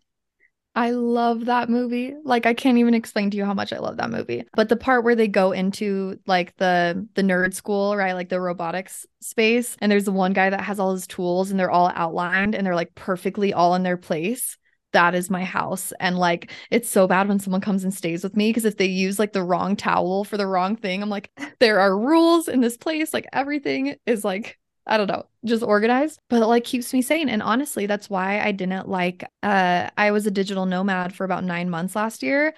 [0.77, 2.15] I love that movie.
[2.25, 4.45] Like I can't even explain to you how much I love that movie.
[4.55, 8.15] But the part where they go into like the the nerd school, right?
[8.15, 11.61] Like the robotics space and there's the one guy that has all his tools and
[11.61, 14.59] they're all outlined and they're like perfectly all in their place.
[14.93, 15.93] That is my house.
[16.01, 18.87] And like it's so bad when someone comes and stays with me because if they
[18.87, 22.61] use like the wrong towel for the wrong thing, I'm like there are rules in
[22.61, 23.15] this place.
[23.15, 27.29] Like everything is like I don't know, just organized, but it like keeps me sane.
[27.29, 31.45] And honestly, that's why I didn't like uh I was a digital nomad for about
[31.45, 32.55] 9 months last year.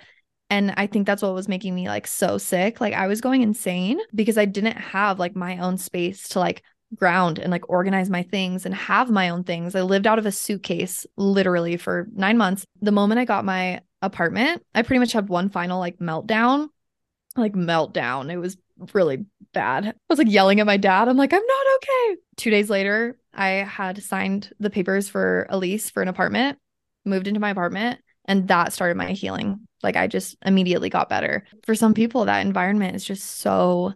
[0.50, 2.80] And I think that's what was making me like so sick.
[2.80, 6.62] Like I was going insane because I didn't have like my own space to like
[6.94, 9.74] ground and like organize my things and have my own things.
[9.74, 12.64] I lived out of a suitcase literally for 9 months.
[12.80, 16.68] The moment I got my apartment, I pretty much had one final like meltdown.
[17.36, 18.32] Like meltdown.
[18.32, 18.56] It was
[18.92, 19.86] really bad.
[19.86, 21.08] I was like yelling at my dad.
[21.08, 22.20] I'm like, I'm not okay.
[22.36, 26.58] Two days later, I had signed the papers for a lease for an apartment,
[27.04, 29.66] moved into my apartment, and that started my healing.
[29.82, 31.46] Like I just immediately got better.
[31.64, 33.94] For some people, that environment is just so,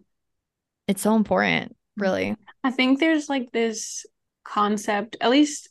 [0.87, 2.37] it's so important, really.
[2.63, 4.07] I think there's like this
[4.45, 5.69] concept, at least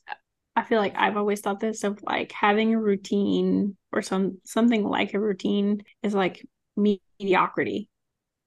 [0.55, 4.83] I feel like I've always thought this of like having a routine or some something
[4.83, 6.45] like a routine is like
[6.75, 7.88] mediocrity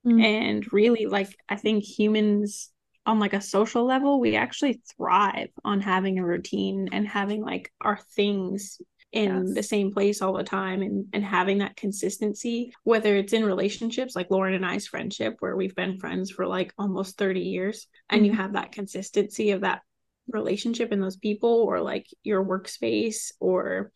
[0.06, 0.22] Mm.
[0.22, 2.70] And really, like, I think humans
[3.04, 7.72] on like a social level, we actually thrive on having a routine and having like
[7.80, 8.78] our things
[9.12, 9.54] in yes.
[9.54, 14.16] the same place all the time and and having that consistency whether it's in relationships
[14.16, 18.20] like Lauren and I's friendship where we've been friends for like almost 30 years and
[18.20, 18.30] mm-hmm.
[18.30, 19.82] you have that consistency of that
[20.28, 23.92] relationship and those people or like your workspace or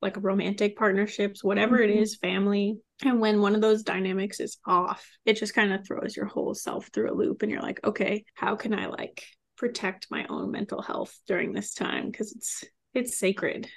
[0.00, 1.90] like romantic partnerships, whatever mm-hmm.
[1.90, 2.78] it is, family.
[3.04, 6.54] And when one of those dynamics is off, it just kind of throws your whole
[6.54, 7.42] self through a loop.
[7.42, 9.24] And you're like, okay, how can I like
[9.56, 12.10] protect my own mental health during this time?
[12.10, 13.68] Because it's it's sacred.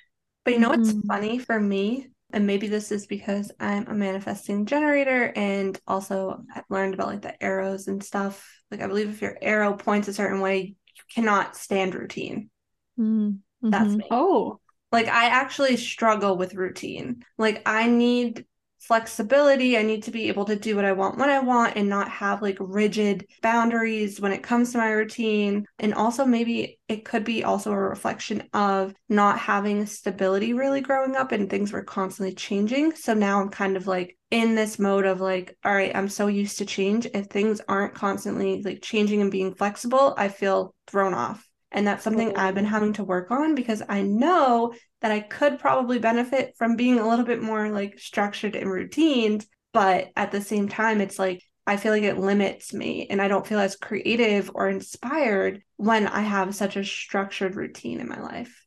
[0.43, 1.07] But you know what's mm-hmm.
[1.07, 2.07] funny for me?
[2.34, 7.21] And maybe this is because I'm a manifesting generator and also I've learned about like
[7.21, 8.47] the arrows and stuff.
[8.71, 12.49] Like I believe if your arrow points a certain way, you cannot stand routine.
[12.97, 13.69] Mm-hmm.
[13.69, 14.05] That's me.
[14.10, 14.60] Oh,
[14.91, 17.23] like I actually struggle with routine.
[17.38, 18.45] Like I need
[18.82, 19.77] flexibility.
[19.77, 22.10] I need to be able to do what I want when I want and not
[22.10, 25.65] have like rigid boundaries when it comes to my routine.
[25.80, 31.15] And also, maybe it could be also a reflection of not having stability really growing
[31.15, 32.95] up and things were constantly changing.
[32.95, 36.25] So now I'm kind of like in this mode of like, all right, I'm so
[36.25, 37.06] used to change.
[37.13, 41.50] If things aren't constantly like changing and being flexible, I feel thrown off.
[41.71, 42.34] And that's something oh.
[42.36, 46.75] I've been having to work on because I know that I could probably benefit from
[46.75, 49.41] being a little bit more like structured and routine.
[49.73, 53.27] But at the same time, it's like I feel like it limits me and I
[53.27, 58.19] don't feel as creative or inspired when I have such a structured routine in my
[58.19, 58.65] life.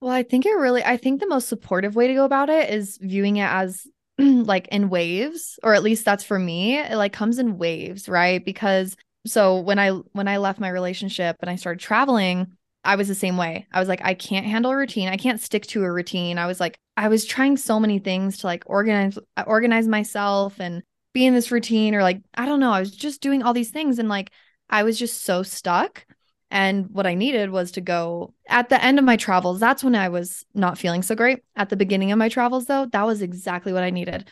[0.00, 2.70] Well, I think it really, I think the most supportive way to go about it
[2.70, 3.86] is viewing it as
[4.18, 6.78] like in waves, or at least that's for me.
[6.78, 8.44] It like comes in waves, right?
[8.44, 13.08] Because so when I when I left my relationship and I started traveling, I was
[13.08, 13.66] the same way.
[13.72, 15.08] I was like, I can't handle a routine.
[15.08, 16.38] I can't stick to a routine.
[16.38, 20.60] I was like, I was trying so many things to like organize uh, organize myself
[20.60, 20.82] and
[21.12, 22.72] be in this routine or like, I don't know.
[22.72, 24.30] I was just doing all these things and like
[24.68, 26.04] I was just so stuck.
[26.50, 29.58] And what I needed was to go at the end of my travels.
[29.58, 31.40] That's when I was not feeling so great.
[31.56, 34.30] At the beginning of my travels, though, that was exactly what I needed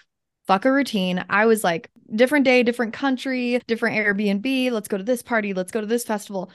[0.51, 1.25] fuck a routine.
[1.31, 4.73] I was like, different day, different country, different Airbnb.
[4.73, 5.55] Let's go to this party.
[5.55, 6.51] Let's go to this festival.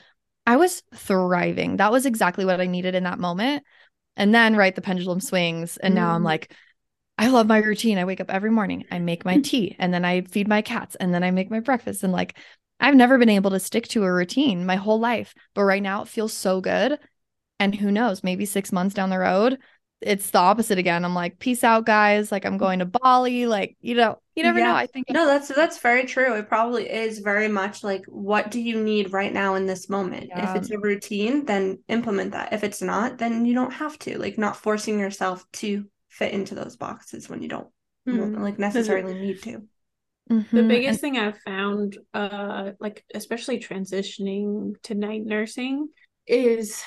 [0.46, 1.78] I was thriving.
[1.78, 3.64] That was exactly what I needed in that moment.
[4.14, 5.78] And then, right, the pendulum swings.
[5.78, 5.96] And mm.
[5.96, 6.26] now I'm mm.
[6.26, 6.52] like,
[7.16, 7.96] I love my routine.
[7.96, 10.94] I wake up every morning, I make my tea, and then I feed my cats,
[10.96, 12.02] and then I make my breakfast.
[12.02, 12.36] And like,
[12.78, 15.34] I've never been able to stick to a routine my whole life.
[15.54, 16.98] But right now, it feels so good.
[17.58, 19.56] And who knows, maybe six months down the road,
[20.00, 21.04] it's the opposite again.
[21.04, 22.30] I'm like, peace out, guys.
[22.30, 23.46] Like I'm going to Bali.
[23.46, 24.66] Like, you know, you never yeah.
[24.66, 24.74] know.
[24.74, 26.34] I think No, that's that's very true.
[26.34, 30.26] It probably is very much like what do you need right now in this moment?
[30.28, 30.50] Yeah.
[30.50, 32.52] If it's a routine, then implement that.
[32.52, 34.18] If it's not, then you don't have to.
[34.18, 37.68] Like not forcing yourself to fit into those boxes when you don't
[38.06, 38.42] mm-hmm.
[38.42, 39.62] like necessarily need to.
[40.30, 40.56] Mm-hmm.
[40.56, 45.88] The biggest thing I've found, uh, like especially transitioning to night nursing,
[46.26, 46.82] is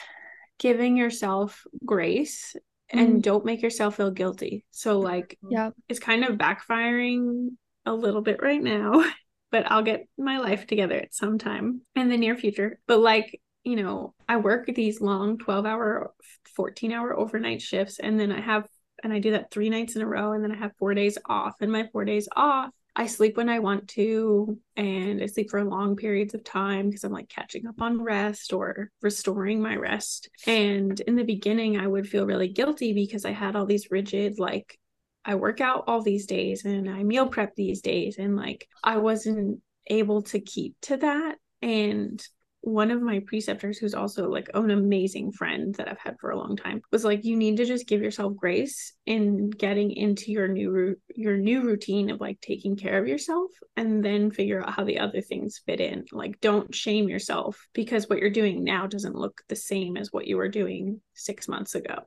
[0.59, 2.55] giving yourself grace
[2.91, 3.21] and Mm.
[3.21, 4.65] don't make yourself feel guilty.
[4.71, 5.71] So like Yeah.
[5.87, 7.49] it's kind of backfiring
[7.85, 9.03] a little bit right now,
[9.51, 12.79] but I'll get my life together at some time in the near future.
[12.87, 16.13] But like, you know, I work these long 12 hour,
[16.55, 18.67] 14 hour overnight shifts, and then I have,
[19.03, 21.17] and I do that three nights in a row, and then I have four days
[21.25, 21.55] off.
[21.61, 25.63] And my four days off, I sleep when I want to, and I sleep for
[25.63, 30.29] long periods of time because I'm like catching up on rest or restoring my rest.
[30.45, 34.39] And in the beginning, I would feel really guilty because I had all these rigid,
[34.39, 34.77] like,
[35.23, 38.97] I work out all these days and I meal prep these days, and like, I
[38.97, 41.37] wasn't able to keep to that.
[41.61, 42.25] And
[42.61, 46.37] one of my preceptors who's also like an amazing friend that I've had for a
[46.37, 50.47] long time was like you need to just give yourself grace in getting into your
[50.47, 54.83] new your new routine of like taking care of yourself and then figure out how
[54.83, 56.05] the other things fit in.
[56.11, 60.27] Like don't shame yourself because what you're doing now doesn't look the same as what
[60.27, 62.03] you were doing 6 months ago.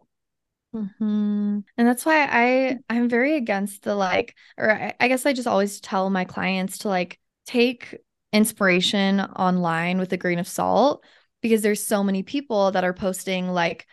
[0.73, 5.33] Hmm And that's why I I'm very against the like, or I, I guess I
[5.33, 7.99] just always tell my clients to like take
[8.33, 11.05] inspiration online with a grain of salt
[11.43, 13.87] because there's so many people that are posting like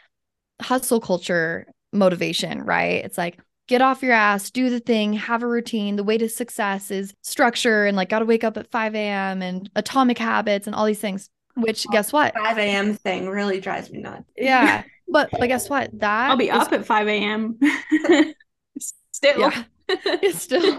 [0.61, 3.03] hustle culture motivation, right?
[3.03, 5.95] It's like get off your ass, do the thing, have a routine.
[5.95, 9.41] The way to success is structure and like got to wake up at 5 a.m.
[9.41, 11.29] and atomic habits and all these things.
[11.55, 12.33] Which guess what?
[12.35, 12.93] 5 a.m.
[12.95, 14.29] thing really drives me nuts.
[14.37, 14.83] Yeah.
[15.11, 15.89] But but guess what?
[16.01, 17.59] That I'll be is- up at 5 a.m.
[19.11, 19.39] Still.
[19.39, 19.63] Yeah.
[19.89, 20.77] It's still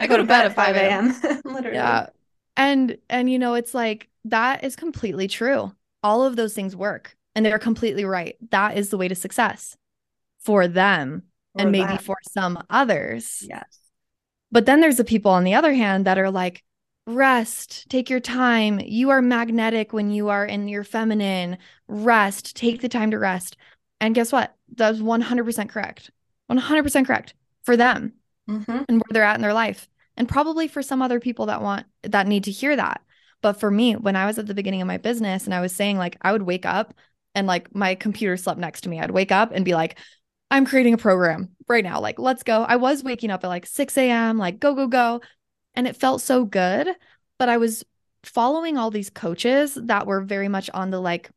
[0.00, 1.12] I go to bed at 5 a.m.
[1.44, 1.76] Literally.
[1.76, 2.06] Yeah.
[2.56, 5.74] And and you know, it's like that is completely true.
[6.02, 8.36] All of those things work and they're completely right.
[8.50, 9.76] That is the way to success
[10.40, 11.24] for them
[11.56, 12.02] and maybe that.
[12.02, 13.44] for some others.
[13.48, 13.78] Yes.
[14.50, 16.62] But then there's the people on the other hand that are like
[17.06, 18.80] rest, take your time.
[18.80, 21.58] You are magnetic when you are in your feminine.
[21.88, 23.56] Rest, take the time to rest.
[24.00, 24.54] And guess what?
[24.74, 26.10] That's 100% correct.
[26.50, 28.12] 100% correct for them
[28.48, 28.82] Mm-hmm.
[28.88, 29.88] and where they're at in their life.
[30.16, 33.02] And probably for some other people that want that need to hear that.
[33.42, 35.74] But for me, when I was at the beginning of my business and I was
[35.74, 36.94] saying like I would wake up
[37.34, 39.00] and like my computer slept next to me.
[39.00, 39.98] I'd wake up and be like,
[40.50, 42.00] I'm creating a program right now.
[42.00, 42.62] Like, let's go.
[42.62, 45.20] I was waking up at like 6 a.m., like go, go, go.
[45.74, 46.88] And it felt so good.
[47.38, 47.84] But I was
[48.22, 51.30] following all these coaches that were very much on the like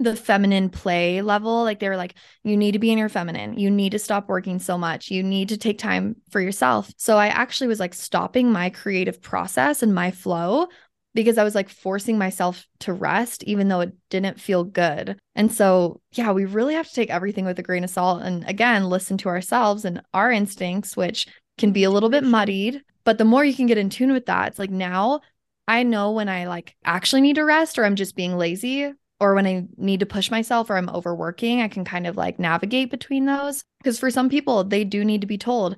[0.00, 1.62] the feminine play level.
[1.62, 3.58] Like they were like, you need to be in your feminine.
[3.58, 5.10] You need to stop working so much.
[5.10, 6.90] You need to take time for yourself.
[6.96, 10.68] So I actually was like stopping my creative process and my flow
[11.12, 15.18] because I was like forcing myself to rest, even though it didn't feel good.
[15.34, 18.48] And so, yeah, we really have to take everything with a grain of salt and
[18.48, 21.26] again, listen to ourselves and our instincts, which
[21.58, 22.82] can be a little bit muddied.
[23.04, 25.20] But the more you can get in tune with that, it's like now
[25.68, 29.34] I know when I like actually need to rest or I'm just being lazy or
[29.34, 32.90] when I need to push myself or I'm overworking, I can kind of like navigate
[32.90, 33.62] between those.
[33.78, 35.76] Because for some people, they do need to be told,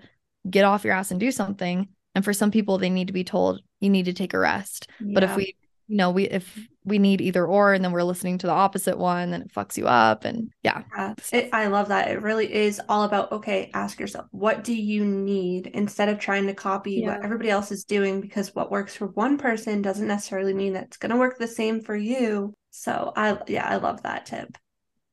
[0.49, 1.89] get off your ass and do something.
[2.15, 4.89] And for some people, they need to be told, you need to take a rest.
[5.01, 5.57] But if we,
[5.89, 8.99] you know, we, if we need either or, and then we're listening to the opposite
[8.99, 10.25] one, then it fucks you up.
[10.25, 10.83] And yeah.
[10.97, 12.11] Yeah, it, I love that.
[12.11, 16.47] It really is all about okay, ask yourself, what do you need instead of trying
[16.47, 17.15] to copy Yeah.
[17.17, 20.85] what everybody else is doing because what works for one person doesn't necessarily mean that
[20.85, 22.55] it's going to work the same for you.
[22.73, 24.57] So, I yeah, I love that tip.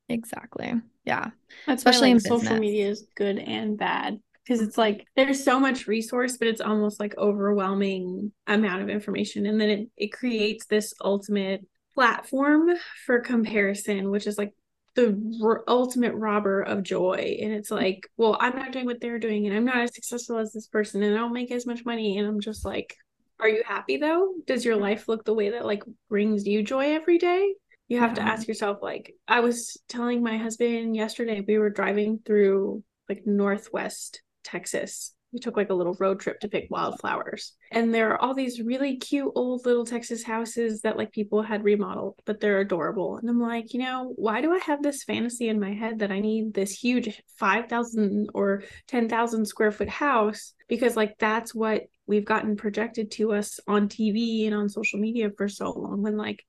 [0.08, 0.74] Exactly.
[1.06, 1.30] Yeah.
[1.68, 2.60] That's Especially why in like, social business.
[2.60, 7.00] media is good and bad because it's like there's so much resource, but it's almost
[7.00, 11.62] like overwhelming amount of information, and then it it creates this ultimate
[11.94, 12.70] platform
[13.06, 14.54] for comparison, which is like
[14.96, 17.38] the r- ultimate robber of joy.
[17.42, 20.38] And it's like, well, I'm not doing what they're doing, and I'm not as successful
[20.40, 22.96] as this person, and I don't make as much money, and I'm just like.
[23.40, 24.34] Are you happy though?
[24.46, 27.54] Does your life look the way that like brings you joy every day?
[27.88, 32.20] You have to ask yourself, like, I was telling my husband yesterday, we were driving
[32.24, 35.16] through like Northwest Texas.
[35.32, 37.54] We took like a little road trip to pick wildflowers.
[37.72, 41.64] And there are all these really cute old little Texas houses that like people had
[41.64, 43.18] remodeled, but they're adorable.
[43.18, 46.12] And I'm like, you know, why do I have this fantasy in my head that
[46.12, 50.54] I need this huge 5,000 or 10,000 square foot house?
[50.68, 55.30] Because like that's what we've gotten projected to us on TV and on social media
[55.38, 56.02] for so long.
[56.02, 56.44] When like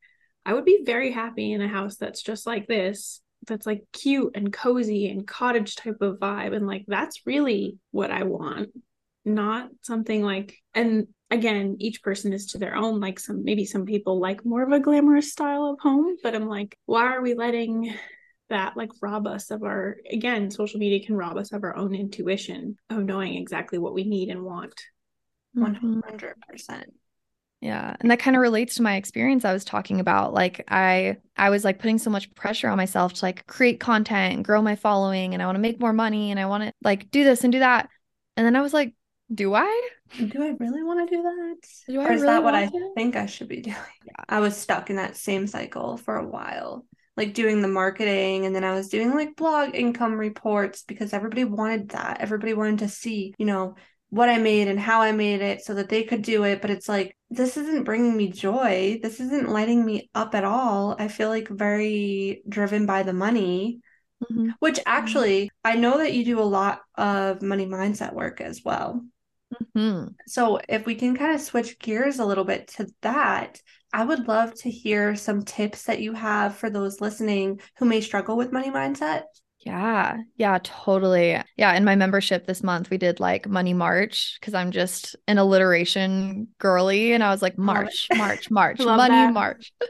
[0.44, 4.32] I would be very happy in a house that's just like this, that's like cute
[4.34, 6.54] and cozy and cottage type of vibe.
[6.54, 8.70] And like, that's really what I want,
[9.24, 13.00] not something like, and again, each person is to their own.
[13.00, 16.48] Like, some maybe some people like more of a glamorous style of home, but I'm
[16.48, 17.94] like, why are we letting
[18.48, 21.94] that like rob us of our, again, social media can rob us of our own
[21.94, 24.74] intuition of knowing exactly what we need and want.
[25.56, 26.02] Mhm.
[26.02, 26.92] 100%.
[27.60, 27.94] Yeah.
[28.00, 30.32] And that kind of relates to my experience I was talking about.
[30.32, 34.34] Like I I was like putting so much pressure on myself to like create content
[34.34, 36.72] and grow my following and I want to make more money and I want to
[36.82, 37.88] like do this and do that.
[38.36, 38.94] And then I was like,
[39.32, 39.88] do I?
[40.16, 41.56] Do I really want to do that?
[41.88, 42.92] Do I or is really that what I to?
[42.96, 43.76] think I should be doing?
[44.04, 44.24] Yeah.
[44.28, 46.84] I was stuck in that same cycle for a while,
[47.16, 51.44] like doing the marketing, and then I was doing like blog income reports because everybody
[51.44, 52.20] wanted that.
[52.20, 53.76] Everybody wanted to see, you know,
[54.10, 56.60] what I made and how I made it so that they could do it.
[56.60, 58.98] But it's like, this isn't bringing me joy.
[59.02, 60.96] This isn't lighting me up at all.
[60.98, 63.80] I feel like very driven by the money.
[64.30, 64.54] Mhm.
[64.58, 69.04] Which actually, I know that you do a lot of money mindset work as well.
[69.74, 70.14] Mhm.
[70.26, 73.60] So, if we can kind of switch gears a little bit to that,
[73.92, 78.00] I would love to hear some tips that you have for those listening who may
[78.00, 79.24] struggle with money mindset.
[79.60, 81.38] Yeah, yeah, totally.
[81.56, 85.36] Yeah, in my membership this month, we did like Money March because I'm just an
[85.36, 87.12] alliteration girly.
[87.12, 87.58] And I was like.
[87.58, 89.32] March, March, March, Money that.
[89.32, 89.72] March.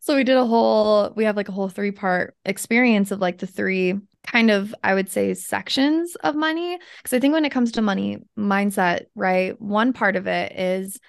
[0.00, 3.38] So we did a whole, we have like a whole three part experience of like
[3.38, 3.94] the three
[4.24, 6.78] kind of, I would say, sections of money.
[6.98, 11.00] Because I think when it comes to money mindset, right, one part of it is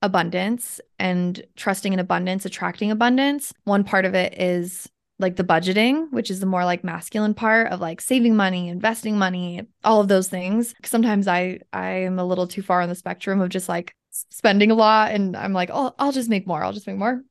[0.00, 3.52] abundance and trusting in abundance, attracting abundance.
[3.64, 4.88] One part of it is
[5.18, 9.18] like the budgeting, which is the more like masculine part of like saving money, investing
[9.18, 10.74] money, all of those things.
[10.84, 14.70] Sometimes I I am a little too far on the spectrum of just like spending
[14.70, 16.62] a lot and I'm like, "Oh, I'll just make more.
[16.62, 17.22] I'll just make more."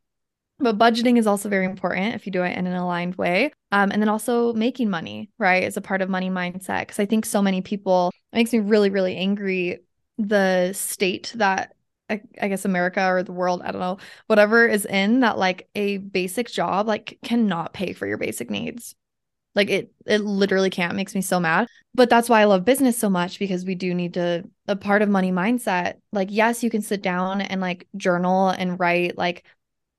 [0.59, 3.51] But budgeting is also very important if you do it in an aligned way.
[3.71, 6.81] Um, and then also making money, right, is a part of money mindset.
[6.81, 9.81] Because I think so many people, it makes me really, really angry
[10.17, 11.75] the state that
[12.09, 13.97] I, I guess America or the world, I don't know,
[14.27, 18.95] whatever is in that like a basic job like cannot pay for your basic needs.
[19.55, 20.95] Like it it literally can't.
[20.95, 21.67] Makes me so mad.
[21.95, 25.01] But that's why I love business so much because we do need to a part
[25.01, 25.95] of money mindset.
[26.11, 29.43] Like yes, you can sit down and like journal and write like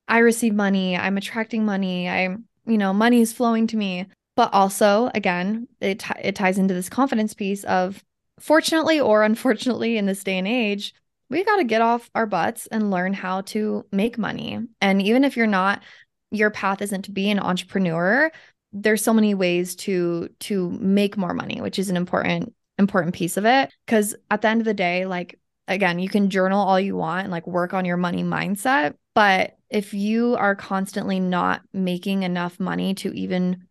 [0.07, 4.07] I receive money, I'm attracting money, I'm you know, money is flowing to me.
[4.35, 8.03] But also, again, it ti- it ties into this confidence piece of
[8.39, 10.93] fortunately or unfortunately in this day and age,
[11.29, 14.59] we got to get off our butts and learn how to make money.
[14.81, 15.83] And even if you're not
[16.31, 18.31] your path isn't to be an entrepreneur,
[18.71, 23.35] there's so many ways to to make more money, which is an important important piece
[23.35, 26.79] of it because at the end of the day, like again, you can journal all
[26.79, 31.61] you want and like work on your money mindset, but if you are constantly not
[31.73, 33.67] making enough money to even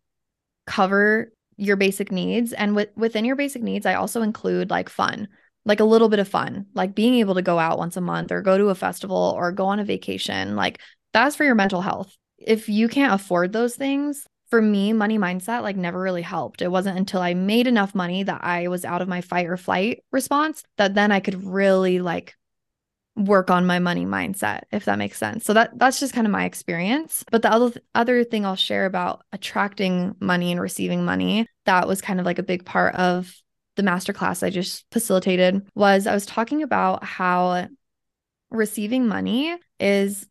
[0.67, 5.27] cover your basic needs and with, within your basic needs i also include like fun
[5.65, 8.33] like a little bit of fun like being able to go out once a month
[8.33, 10.81] or go to a festival or go on a vacation like
[11.13, 15.63] that's for your mental health if you can't afford those things for me money mindset
[15.63, 19.03] like never really helped it wasn't until i made enough money that i was out
[19.03, 22.35] of my fight or flight response that then i could really like
[23.19, 25.45] work on my money mindset if that makes sense.
[25.45, 27.25] So that that's just kind of my experience.
[27.31, 32.01] But the other other thing I'll share about attracting money and receiving money, that was
[32.01, 33.35] kind of like a big part of
[33.79, 37.69] the masterclass I just facilitated was I was talking about how
[38.51, 40.27] receiving money is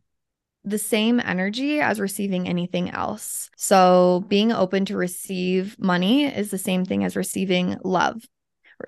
[0.66, 3.50] the same energy as receiving anything else.
[3.56, 8.22] So being open to receive money is the same thing as receiving love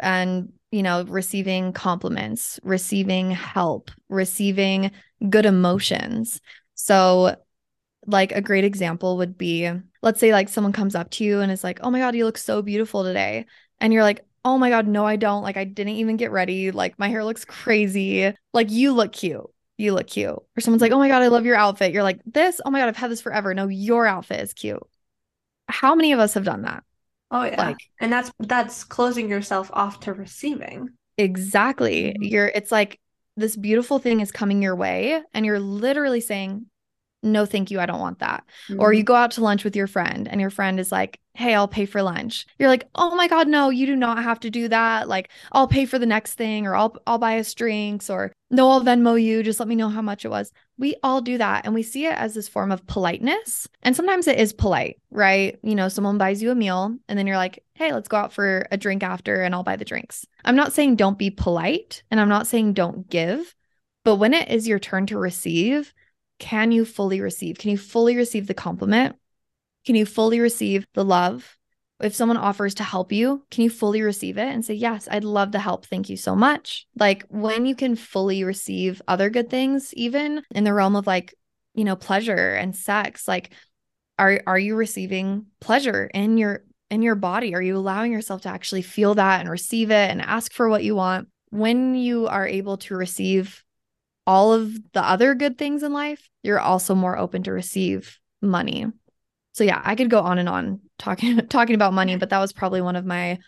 [0.02, 4.92] and you know receiving compliments receiving help receiving
[5.30, 6.42] good emotions
[6.76, 7.36] so
[8.06, 9.72] like a great example would be
[10.04, 12.24] let's say like someone comes up to you and is like oh my god you
[12.24, 13.48] look so beautiful today
[13.80, 15.44] and you're like oh my god no i don't.
[15.44, 16.72] Like i didn't even get ready.
[16.72, 18.34] Like my hair looks crazy.
[18.54, 19.46] Like you look cute.
[19.78, 20.30] You look cute.
[20.30, 21.94] Or someone's like oh my god i love your outfit.
[21.94, 22.60] You're like this?
[22.66, 23.54] Oh my god i've had this forever.
[23.54, 24.82] No your outfit is cute.
[25.68, 26.84] How many of us have done that?
[27.32, 27.62] Oh yeah.
[27.64, 30.90] Like- and that's that's closing yourself off to receiving.
[31.18, 32.16] Exactly.
[32.20, 32.32] Mhm.
[32.32, 33.00] You're it's like
[33.38, 36.66] this beautiful thing is coming your way and you're literally saying
[37.22, 38.44] no thank you I don't want that.
[38.78, 38.98] Or Mhm.
[38.98, 41.68] you go out to lunch with your friend and your friend is like, "Hey, I'll
[41.68, 44.68] pay for lunch." You're like, "Oh my god, no, you do not have to do
[44.70, 45.08] that.
[45.08, 48.70] Like, I'll pay for the next thing or I'll I'll buy us drinks or no,
[48.70, 49.44] I'll Venmo you.
[49.44, 52.06] Just let me know how much it was." We all do that and we see
[52.06, 53.68] it as this form of politeness.
[53.84, 55.60] And sometimes it is polite, right?
[55.62, 58.32] You know, someone buys you a meal and then you're like, "Hey, let's go out
[58.34, 62.02] for a drink after and I'll buy the drinks." I'm not saying don't be polite
[62.10, 63.56] and I'm not saying don't give,
[64.06, 65.94] but when it is your turn to receive,
[66.40, 67.58] can you fully receive?
[67.58, 69.16] Can you fully receive the compliment?
[69.86, 71.58] Can you fully receive the love?
[72.02, 75.26] If someone offers to help you, can you fully receive it and say, Yes, I'd
[75.26, 75.86] love the help.
[75.86, 76.88] Thank you so much?
[76.98, 81.34] Like when you can fully receive other good things, even in the realm of like,
[81.76, 83.52] you know, pleasure and sex, like,
[84.18, 87.54] are, are you receiving pleasure in your in your body?
[87.54, 90.84] Are you allowing yourself to actually feel that and receive it and ask for what
[90.84, 91.28] you want?
[91.50, 93.64] When you are able to receive
[94.30, 98.86] all of the other good things in life, you're also more open to receive money.
[99.54, 102.54] So yeah, I could go on and on talking talking about money, but that was
[102.54, 103.40] probably one of my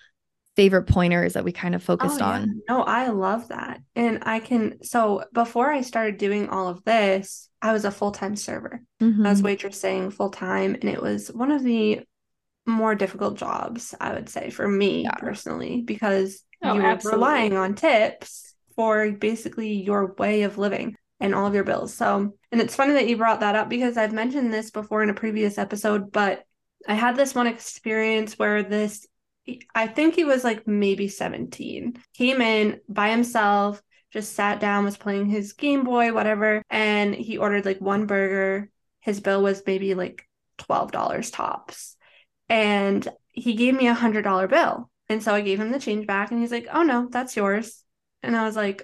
[0.55, 2.39] favorite pointers that we kind of focused Oh, yeah.
[2.39, 2.63] on.
[2.67, 3.81] No, I love that.
[3.95, 8.35] And I can, so before I started doing all of this, I was a full-time
[8.35, 8.81] server.
[8.99, 9.45] I was Mhm.
[9.45, 12.01] waitressing full-time, and it was one of the
[12.65, 15.15] more difficult jobs, I would say, for me Yeah.
[15.19, 17.19] personally, because Oh, you were absolutely.
[17.19, 21.93] relying on tips for basically your way of living and all of your bills.
[21.93, 25.09] So, and it's funny that you brought that up because I've mentioned this before in
[25.09, 26.43] a previous episode, but
[26.87, 29.07] I had this one experience where this,
[29.75, 34.97] I think he was like maybe 17, came in by himself, just sat down, was
[34.97, 38.69] playing his Game Boy, whatever, and he ordered like one burger.
[38.99, 41.95] His bill was maybe like $12 tops.
[42.49, 44.89] And he gave me a hundred dollar bill.
[45.07, 47.83] And so I gave him the change back and he's like, Oh no, that's yours.
[48.23, 48.83] And I was like,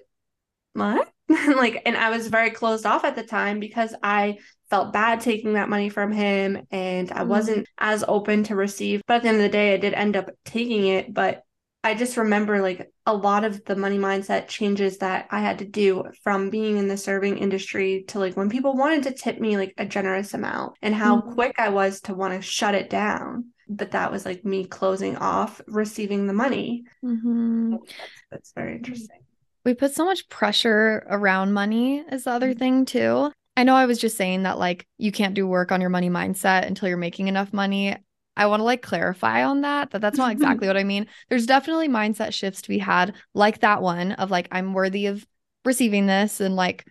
[0.73, 1.09] What?
[1.29, 5.53] like, and I was very closed off at the time because I felt bad taking
[5.53, 7.25] that money from him and I Mhm.
[7.25, 9.01] wasn't as open to receive.
[9.07, 11.13] But at the end of the day, I did end up taking it.
[11.13, 11.43] But
[11.83, 15.65] I just remember like a lot of the money mindset changes that I had to
[15.65, 19.57] do from being in the serving industry to like when people wanted to tip me
[19.57, 21.33] like a generous amount and how Mhm.
[21.33, 23.53] quick I was to want to shut it down.
[23.69, 26.83] But that was like me closing off receiving the money.
[27.03, 27.71] Mhm.
[27.71, 29.26] That's, that's very interesting.
[29.67, 32.57] We put so much pressure around money is the other Mhm.
[32.57, 33.33] thing too.
[33.57, 36.09] I know I was just saying that like you can't do work on your money
[36.09, 37.93] mindset until you're making enough money.
[38.37, 41.05] I want to like clarify on that that that's not exactly what I mean.
[41.27, 45.27] There's definitely mindset shifts to be had like that one of like I'm worthy of
[45.65, 46.87] receiving this and like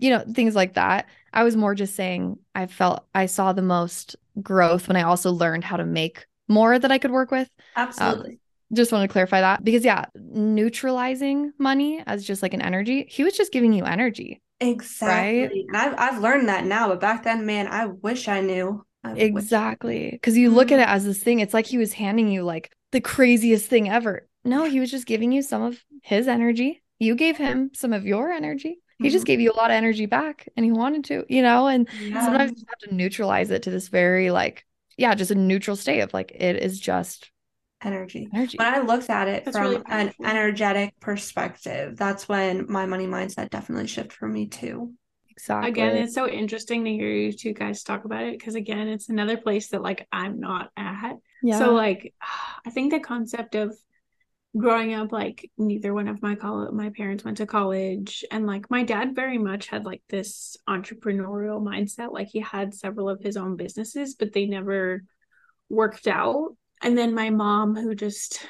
[0.00, 1.06] you know things like that.
[1.32, 5.30] I was more just saying I felt I saw the most growth when I also
[5.30, 8.40] learned how to make more that I could work with Absolutely.
[8.72, 13.22] Just want to clarify that because yeah neutralizing money as just like an energy he
[13.24, 15.66] was just giving you energy exactly.
[15.68, 18.84] And I've I've learned that now, but back then, man, I wish I knew.
[19.04, 21.92] I wish- exactly because you look at it as this thing it's like he was
[21.92, 25.78] handing you like the craziest thing ever no he was just giving you some of
[26.02, 29.26] his energy you gave him some of your energy he just Mhm.
[29.26, 32.20] gave you a lot of energy back and he wanted to you know and Yeah.
[32.24, 34.64] sometimes you have to neutralize it to this very like
[34.96, 37.30] yeah just a neutral state of like it is just
[37.82, 38.28] energy.
[38.34, 42.86] energy When I looked at it That's from really an energetic perspective, that's when my
[42.86, 44.92] money mindset definitely shifted for me too.
[45.30, 48.88] exactly Again, it's so interesting to hear you two guys talk about it because again,
[48.88, 51.16] it's another place that like I'm not at.
[51.42, 52.14] yeah So like
[52.66, 53.76] I think the concept of
[54.56, 58.70] growing up like neither one of my college my parents went to college and like
[58.70, 63.36] my dad very much had like this entrepreneurial mindset like he had several of his
[63.36, 65.04] own businesses but they never
[65.68, 68.40] worked out and then my mom who just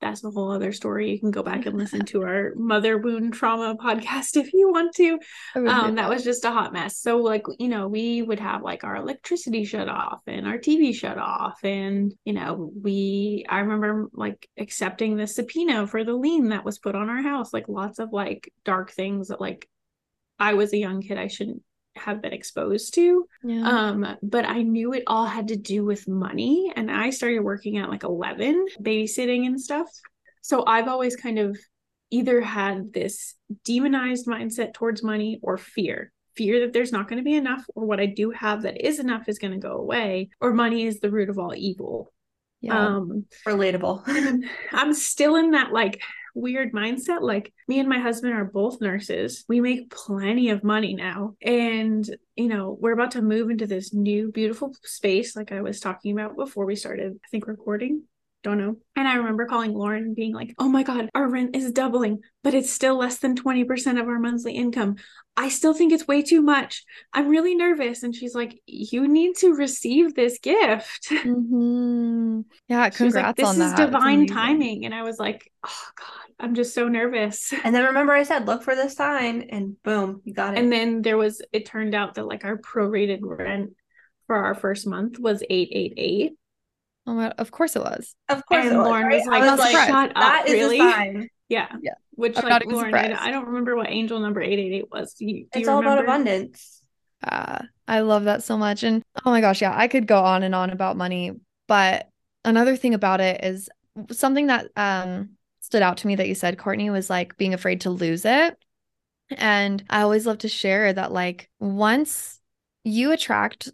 [0.00, 1.10] that's a whole other story.
[1.10, 4.94] You can go back and listen to our mother wound trauma podcast if you want
[4.96, 5.18] to.
[5.54, 6.98] Um that was just a hot mess.
[6.98, 10.94] So like you know we would have like our electricity shut off and our tv
[10.94, 11.58] shut off.
[11.64, 16.78] And you know we i remember like accepting the subpoena for the lien that was
[16.78, 19.68] put on our house like lots of like dark things that like
[20.38, 21.62] i was a young kid i shouldn't
[21.96, 23.26] have been exposed to.
[23.42, 23.68] Yeah.
[23.68, 27.78] Um but i knew it all had to do with money and i started working
[27.78, 29.88] at like 11 babysitting and stuff.
[30.42, 31.58] So i've always kind of
[32.10, 33.34] either had this
[33.64, 36.12] demonized mindset towards money or fear.
[36.36, 38.98] Fear that there's not going to be enough or what i do have that is
[38.98, 42.12] enough is going to go away or money is the root of all evil.
[42.60, 42.96] Yeah.
[42.96, 44.02] Um Relatable.
[44.72, 46.00] I'm still in that like
[46.34, 47.20] weird mindset.
[47.22, 49.44] Like me and my husband are both nurses.
[49.48, 51.34] We make plenty of money now.
[51.42, 52.04] And,
[52.36, 56.12] you know, we're about to move into this new beautiful space, like I was talking
[56.12, 58.02] about before we started, I think, recording.
[58.44, 58.76] Don't know.
[58.94, 62.20] And I remember calling Lauren and being like, oh my God, our rent is doubling,
[62.42, 64.96] but it's still less than 20% of our monthly income.
[65.36, 66.84] I still think it's way too much.
[67.14, 68.02] I'm really nervous.
[68.02, 71.08] And she's like, you need to receive this gift.
[71.22, 73.80] hmm Yeah, She was like, this on is that.
[73.80, 74.84] It's divine timing.
[74.84, 77.52] And I was like, oh God, I'm just so nervous.
[77.64, 80.58] And then remember I said, look for the sign, and boom, you got it.
[80.58, 83.70] And then there was, it turned out that like our prorated rent
[84.26, 86.32] for our first month was 888.
[87.06, 88.14] Oh my, of course it was.
[88.28, 89.18] of course, And it was, Lauren right?
[89.18, 89.90] was like, I was I'm like, surprised.
[89.90, 90.80] shut up, that is really?
[90.80, 91.28] a sign.
[91.48, 91.68] Yeah.
[91.82, 91.94] Yeah.
[92.12, 93.26] Which I'm like Lauren, I.
[93.26, 95.14] I don't remember what angel number 888 was.
[95.14, 96.82] Do you, do It's you all about abundance.
[97.22, 98.82] Uh, I love that so much.
[98.82, 101.32] And oh my gosh, yeah, I could go on and on about money.
[101.68, 102.08] But
[102.44, 103.68] another thing about it is
[104.12, 105.30] something that um
[105.60, 108.56] stood out to me that you said, Courtney, was like being afraid to lose it.
[109.30, 112.40] And I always love to share that like once
[112.84, 113.70] you attract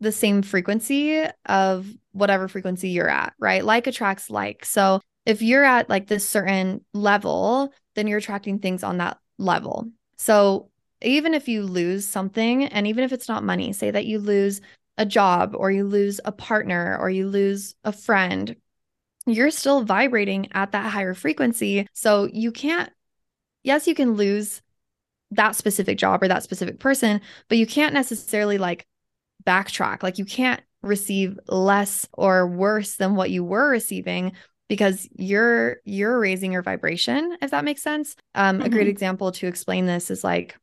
[0.00, 3.64] the same frequency of whatever frequency you're at, right?
[3.64, 4.64] Like attracts like.
[4.64, 9.90] So if you're at like this certain level, then you're attracting things on that level.
[10.16, 10.70] So
[11.02, 14.60] even if you lose something, and even if it's not money, say that you lose
[14.96, 18.54] a job or you lose a partner or you lose a friend,
[19.26, 21.86] you're still vibrating at that higher frequency.
[21.92, 22.90] So you can't,
[23.64, 24.62] yes, you can lose
[25.32, 28.86] that specific job or that specific person, but you can't necessarily like
[29.44, 30.02] backtrack.
[30.02, 34.32] Like you can't receive less or worse than what you were receiving
[34.68, 38.66] because you're you're raising your vibration if that makes sense um, mm-hmm.
[38.66, 38.90] a great mm-hmm.
[38.90, 40.56] example to explain this is like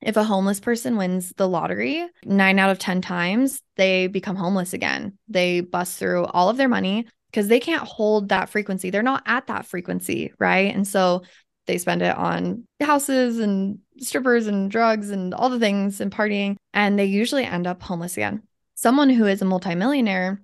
[0.00, 4.72] if a homeless person wins the lottery, nine out of 10 times they become homeless
[4.72, 5.18] again.
[5.28, 8.90] They bust through all of their money because they can't hold that frequency.
[8.90, 10.32] They're not at that frequency.
[10.38, 10.74] Right.
[10.74, 11.22] And so
[11.66, 16.56] they spend it on houses and strippers and drugs and all the things and partying.
[16.72, 18.42] And they usually end up homeless again.
[18.78, 20.40] Someone who is a multimillionaire,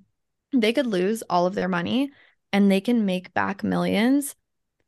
[0.53, 2.11] they could lose all of their money
[2.53, 4.35] and they can make back millions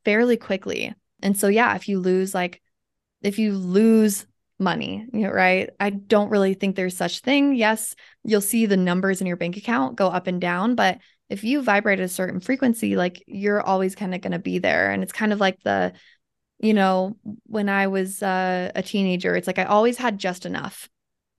[0.05, 0.93] fairly quickly.
[1.23, 2.61] And so, yeah, if you lose like,
[3.23, 4.27] if you lose
[4.59, 5.71] money, you know, right?
[5.79, 7.55] I don't really think there's such thing.
[7.55, 7.95] Yes,
[8.25, 10.99] you'll see the numbers in your bank account go up and down, but
[11.31, 14.59] if you vibrate at a certain frequency, like you're always kind of going to be
[14.59, 14.91] there.
[14.91, 15.93] And it's kind of like the,
[16.59, 20.89] you know, when I was uh, a teenager, it's like I always had just enough.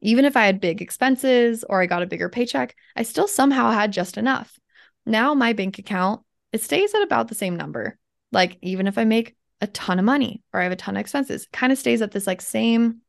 [0.01, 3.71] Even if I had big expenses or I got a bigger paycheck, I still somehow
[3.71, 4.59] had just enough.
[5.05, 6.21] Now my bank account,
[6.51, 7.97] it stays at about the same number.
[8.31, 11.01] Like even if I make a ton of money or I have a ton of
[11.01, 13.01] expenses, kind of stays at this like same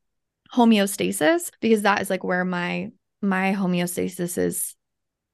[0.53, 4.75] homeostasis because that is like where my my homeostasis is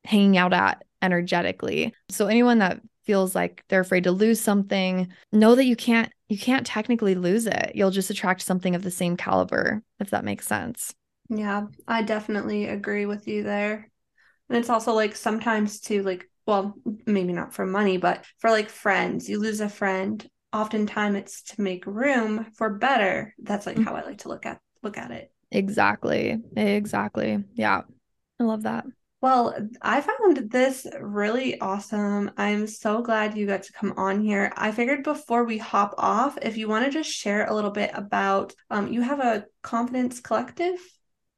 [0.05, 1.95] hanging out at energetically.
[2.09, 6.39] So anyone that feels like they're afraid to lose something, know that you can't you
[6.39, 7.73] can't technically lose it.
[7.75, 10.95] You'll just attract something of the same caliber if that makes sense.
[11.29, 13.91] Yeah, I definitely agree with you there.
[14.49, 16.75] And it's also like sometimes too like well,
[17.07, 21.61] maybe not for money, but for like friends, you lose a friend, oftentimes it's to
[21.61, 23.35] make room for better.
[23.39, 23.85] That's like mm-hmm.
[23.85, 25.31] how I like to look at look at it.
[25.51, 26.39] Exactly.
[26.57, 27.43] Exactly.
[27.55, 27.83] Yeah.
[28.41, 28.85] I love that.
[29.21, 32.33] Well, I found this really awesome.
[32.37, 34.53] I'm so glad you got to come on here.
[34.55, 37.91] I figured before we hop off, if you want to just share a little bit
[37.95, 40.79] about, um, you have a confidence collective.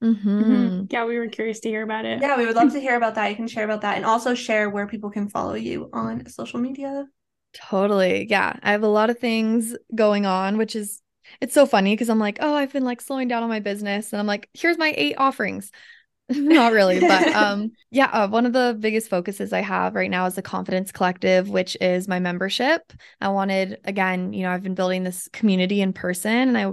[0.03, 0.43] Mm-hmm.
[0.43, 0.85] Mm-hmm.
[0.91, 2.21] Yeah, we were curious to hear about it.
[2.21, 3.31] Yeah, we would love to hear about that.
[3.31, 6.61] You can share about that and also share where people can follow you on social
[6.61, 7.07] media.
[7.55, 8.27] Totally.
[8.29, 8.59] Yeah.
[8.63, 11.01] I have a lot of things going on, which is
[11.41, 14.13] it's so funny because I'm like, oh, I've been like slowing down on my business.
[14.13, 15.73] And I'm like, here's my eight offerings.
[16.29, 20.27] Not really, but um, yeah, uh, one of the biggest focuses I have right now
[20.27, 22.93] is the Confidence Collective, which is my membership.
[23.21, 26.73] I wanted, again, you know, I've been building this community in person and I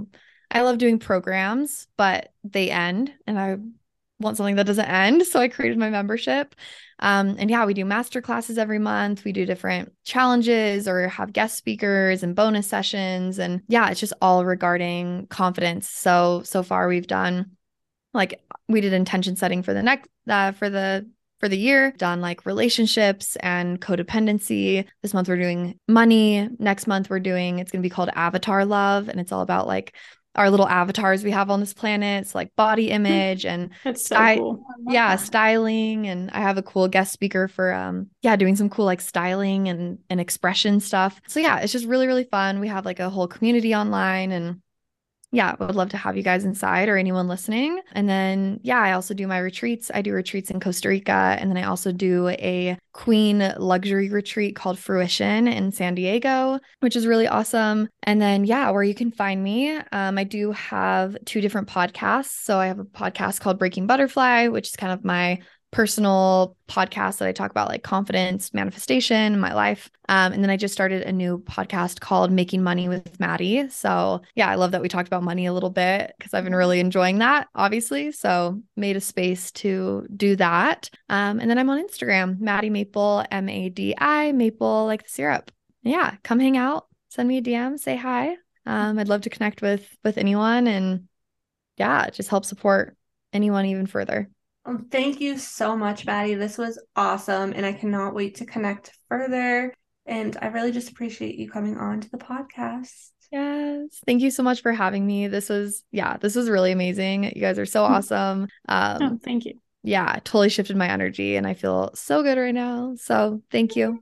[0.53, 3.57] I love doing programs, but they end and I
[4.19, 5.25] want something that doesn't end.
[5.25, 6.55] So I created my membership.
[6.99, 9.23] Um, and yeah, we do master classes every month.
[9.23, 13.39] We do different challenges or have guest speakers and bonus sessions.
[13.39, 15.89] And yeah, it's just all regarding confidence.
[15.89, 17.57] So, so far we've done
[18.13, 18.39] like
[18.69, 22.45] we did intention setting for the next, uh, for the for the year, done like
[22.45, 24.85] relationships and codependency.
[25.01, 26.47] This month we're doing money.
[26.57, 29.09] Next month we're doing, it's going to be called Avatar Love.
[29.09, 29.93] And it's all about like
[30.35, 32.23] our little avatars we have on this planet.
[32.23, 34.65] It's like body image and that's so sty- cool.
[34.87, 36.07] Yeah, styling.
[36.07, 39.69] And I have a cool guest speaker for um yeah, doing some cool like styling
[39.69, 41.21] and and expression stuff.
[41.27, 42.59] So yeah, it's just really, really fun.
[42.59, 44.61] We have like a whole community online and
[45.33, 47.81] yeah, I would love to have you guys inside or anyone listening.
[47.93, 49.89] And then, yeah, I also do my retreats.
[49.91, 51.35] I do retreats in Costa Rica.
[51.39, 56.95] And then I also do a queen luxury retreat called Fruition in San Diego, which
[56.95, 57.89] is really awesome.
[58.03, 62.43] And then, yeah, where you can find me, um, I do have two different podcasts.
[62.43, 65.39] So I have a podcast called Breaking Butterfly, which is kind of my
[65.73, 69.89] personal podcast that I talk about like confidence, manifestation, my life.
[70.07, 73.67] Um, and then I just started a new podcast called Making Money with Madi.
[73.69, 76.55] So yeah, I love that we talked about money a little bit because I've been
[76.55, 78.11] really enjoying that, obviously.
[78.11, 80.91] So made a space to do that.
[81.09, 85.09] Um, and then I'm on Instagram, Madi Maple, M A D I, Maple like the
[85.09, 85.51] syrup.
[85.81, 88.37] Yeah, come hang out, send me a DM, say hi.
[88.65, 91.07] Um, I'd love to connect with with anyone and
[91.77, 92.95] yeah, just help support
[93.33, 94.29] anyone even further.
[94.65, 96.35] Um, thank you so much, Madi.
[96.35, 99.73] This was awesome, and I cannot wait to connect further.
[100.05, 103.11] And I really just appreciate you coming on to the podcast.
[103.31, 103.99] Yes.
[104.05, 105.27] Thank you so much for having me.
[105.27, 107.23] This was, yeah, this was really amazing.
[107.23, 107.93] You guys are so hmm.
[107.93, 108.47] awesome.
[108.67, 109.53] Um, oh, thank you.
[109.83, 112.93] Yeah, totally shifted my energy, and I feel so good right now.
[112.95, 113.99] So thank you.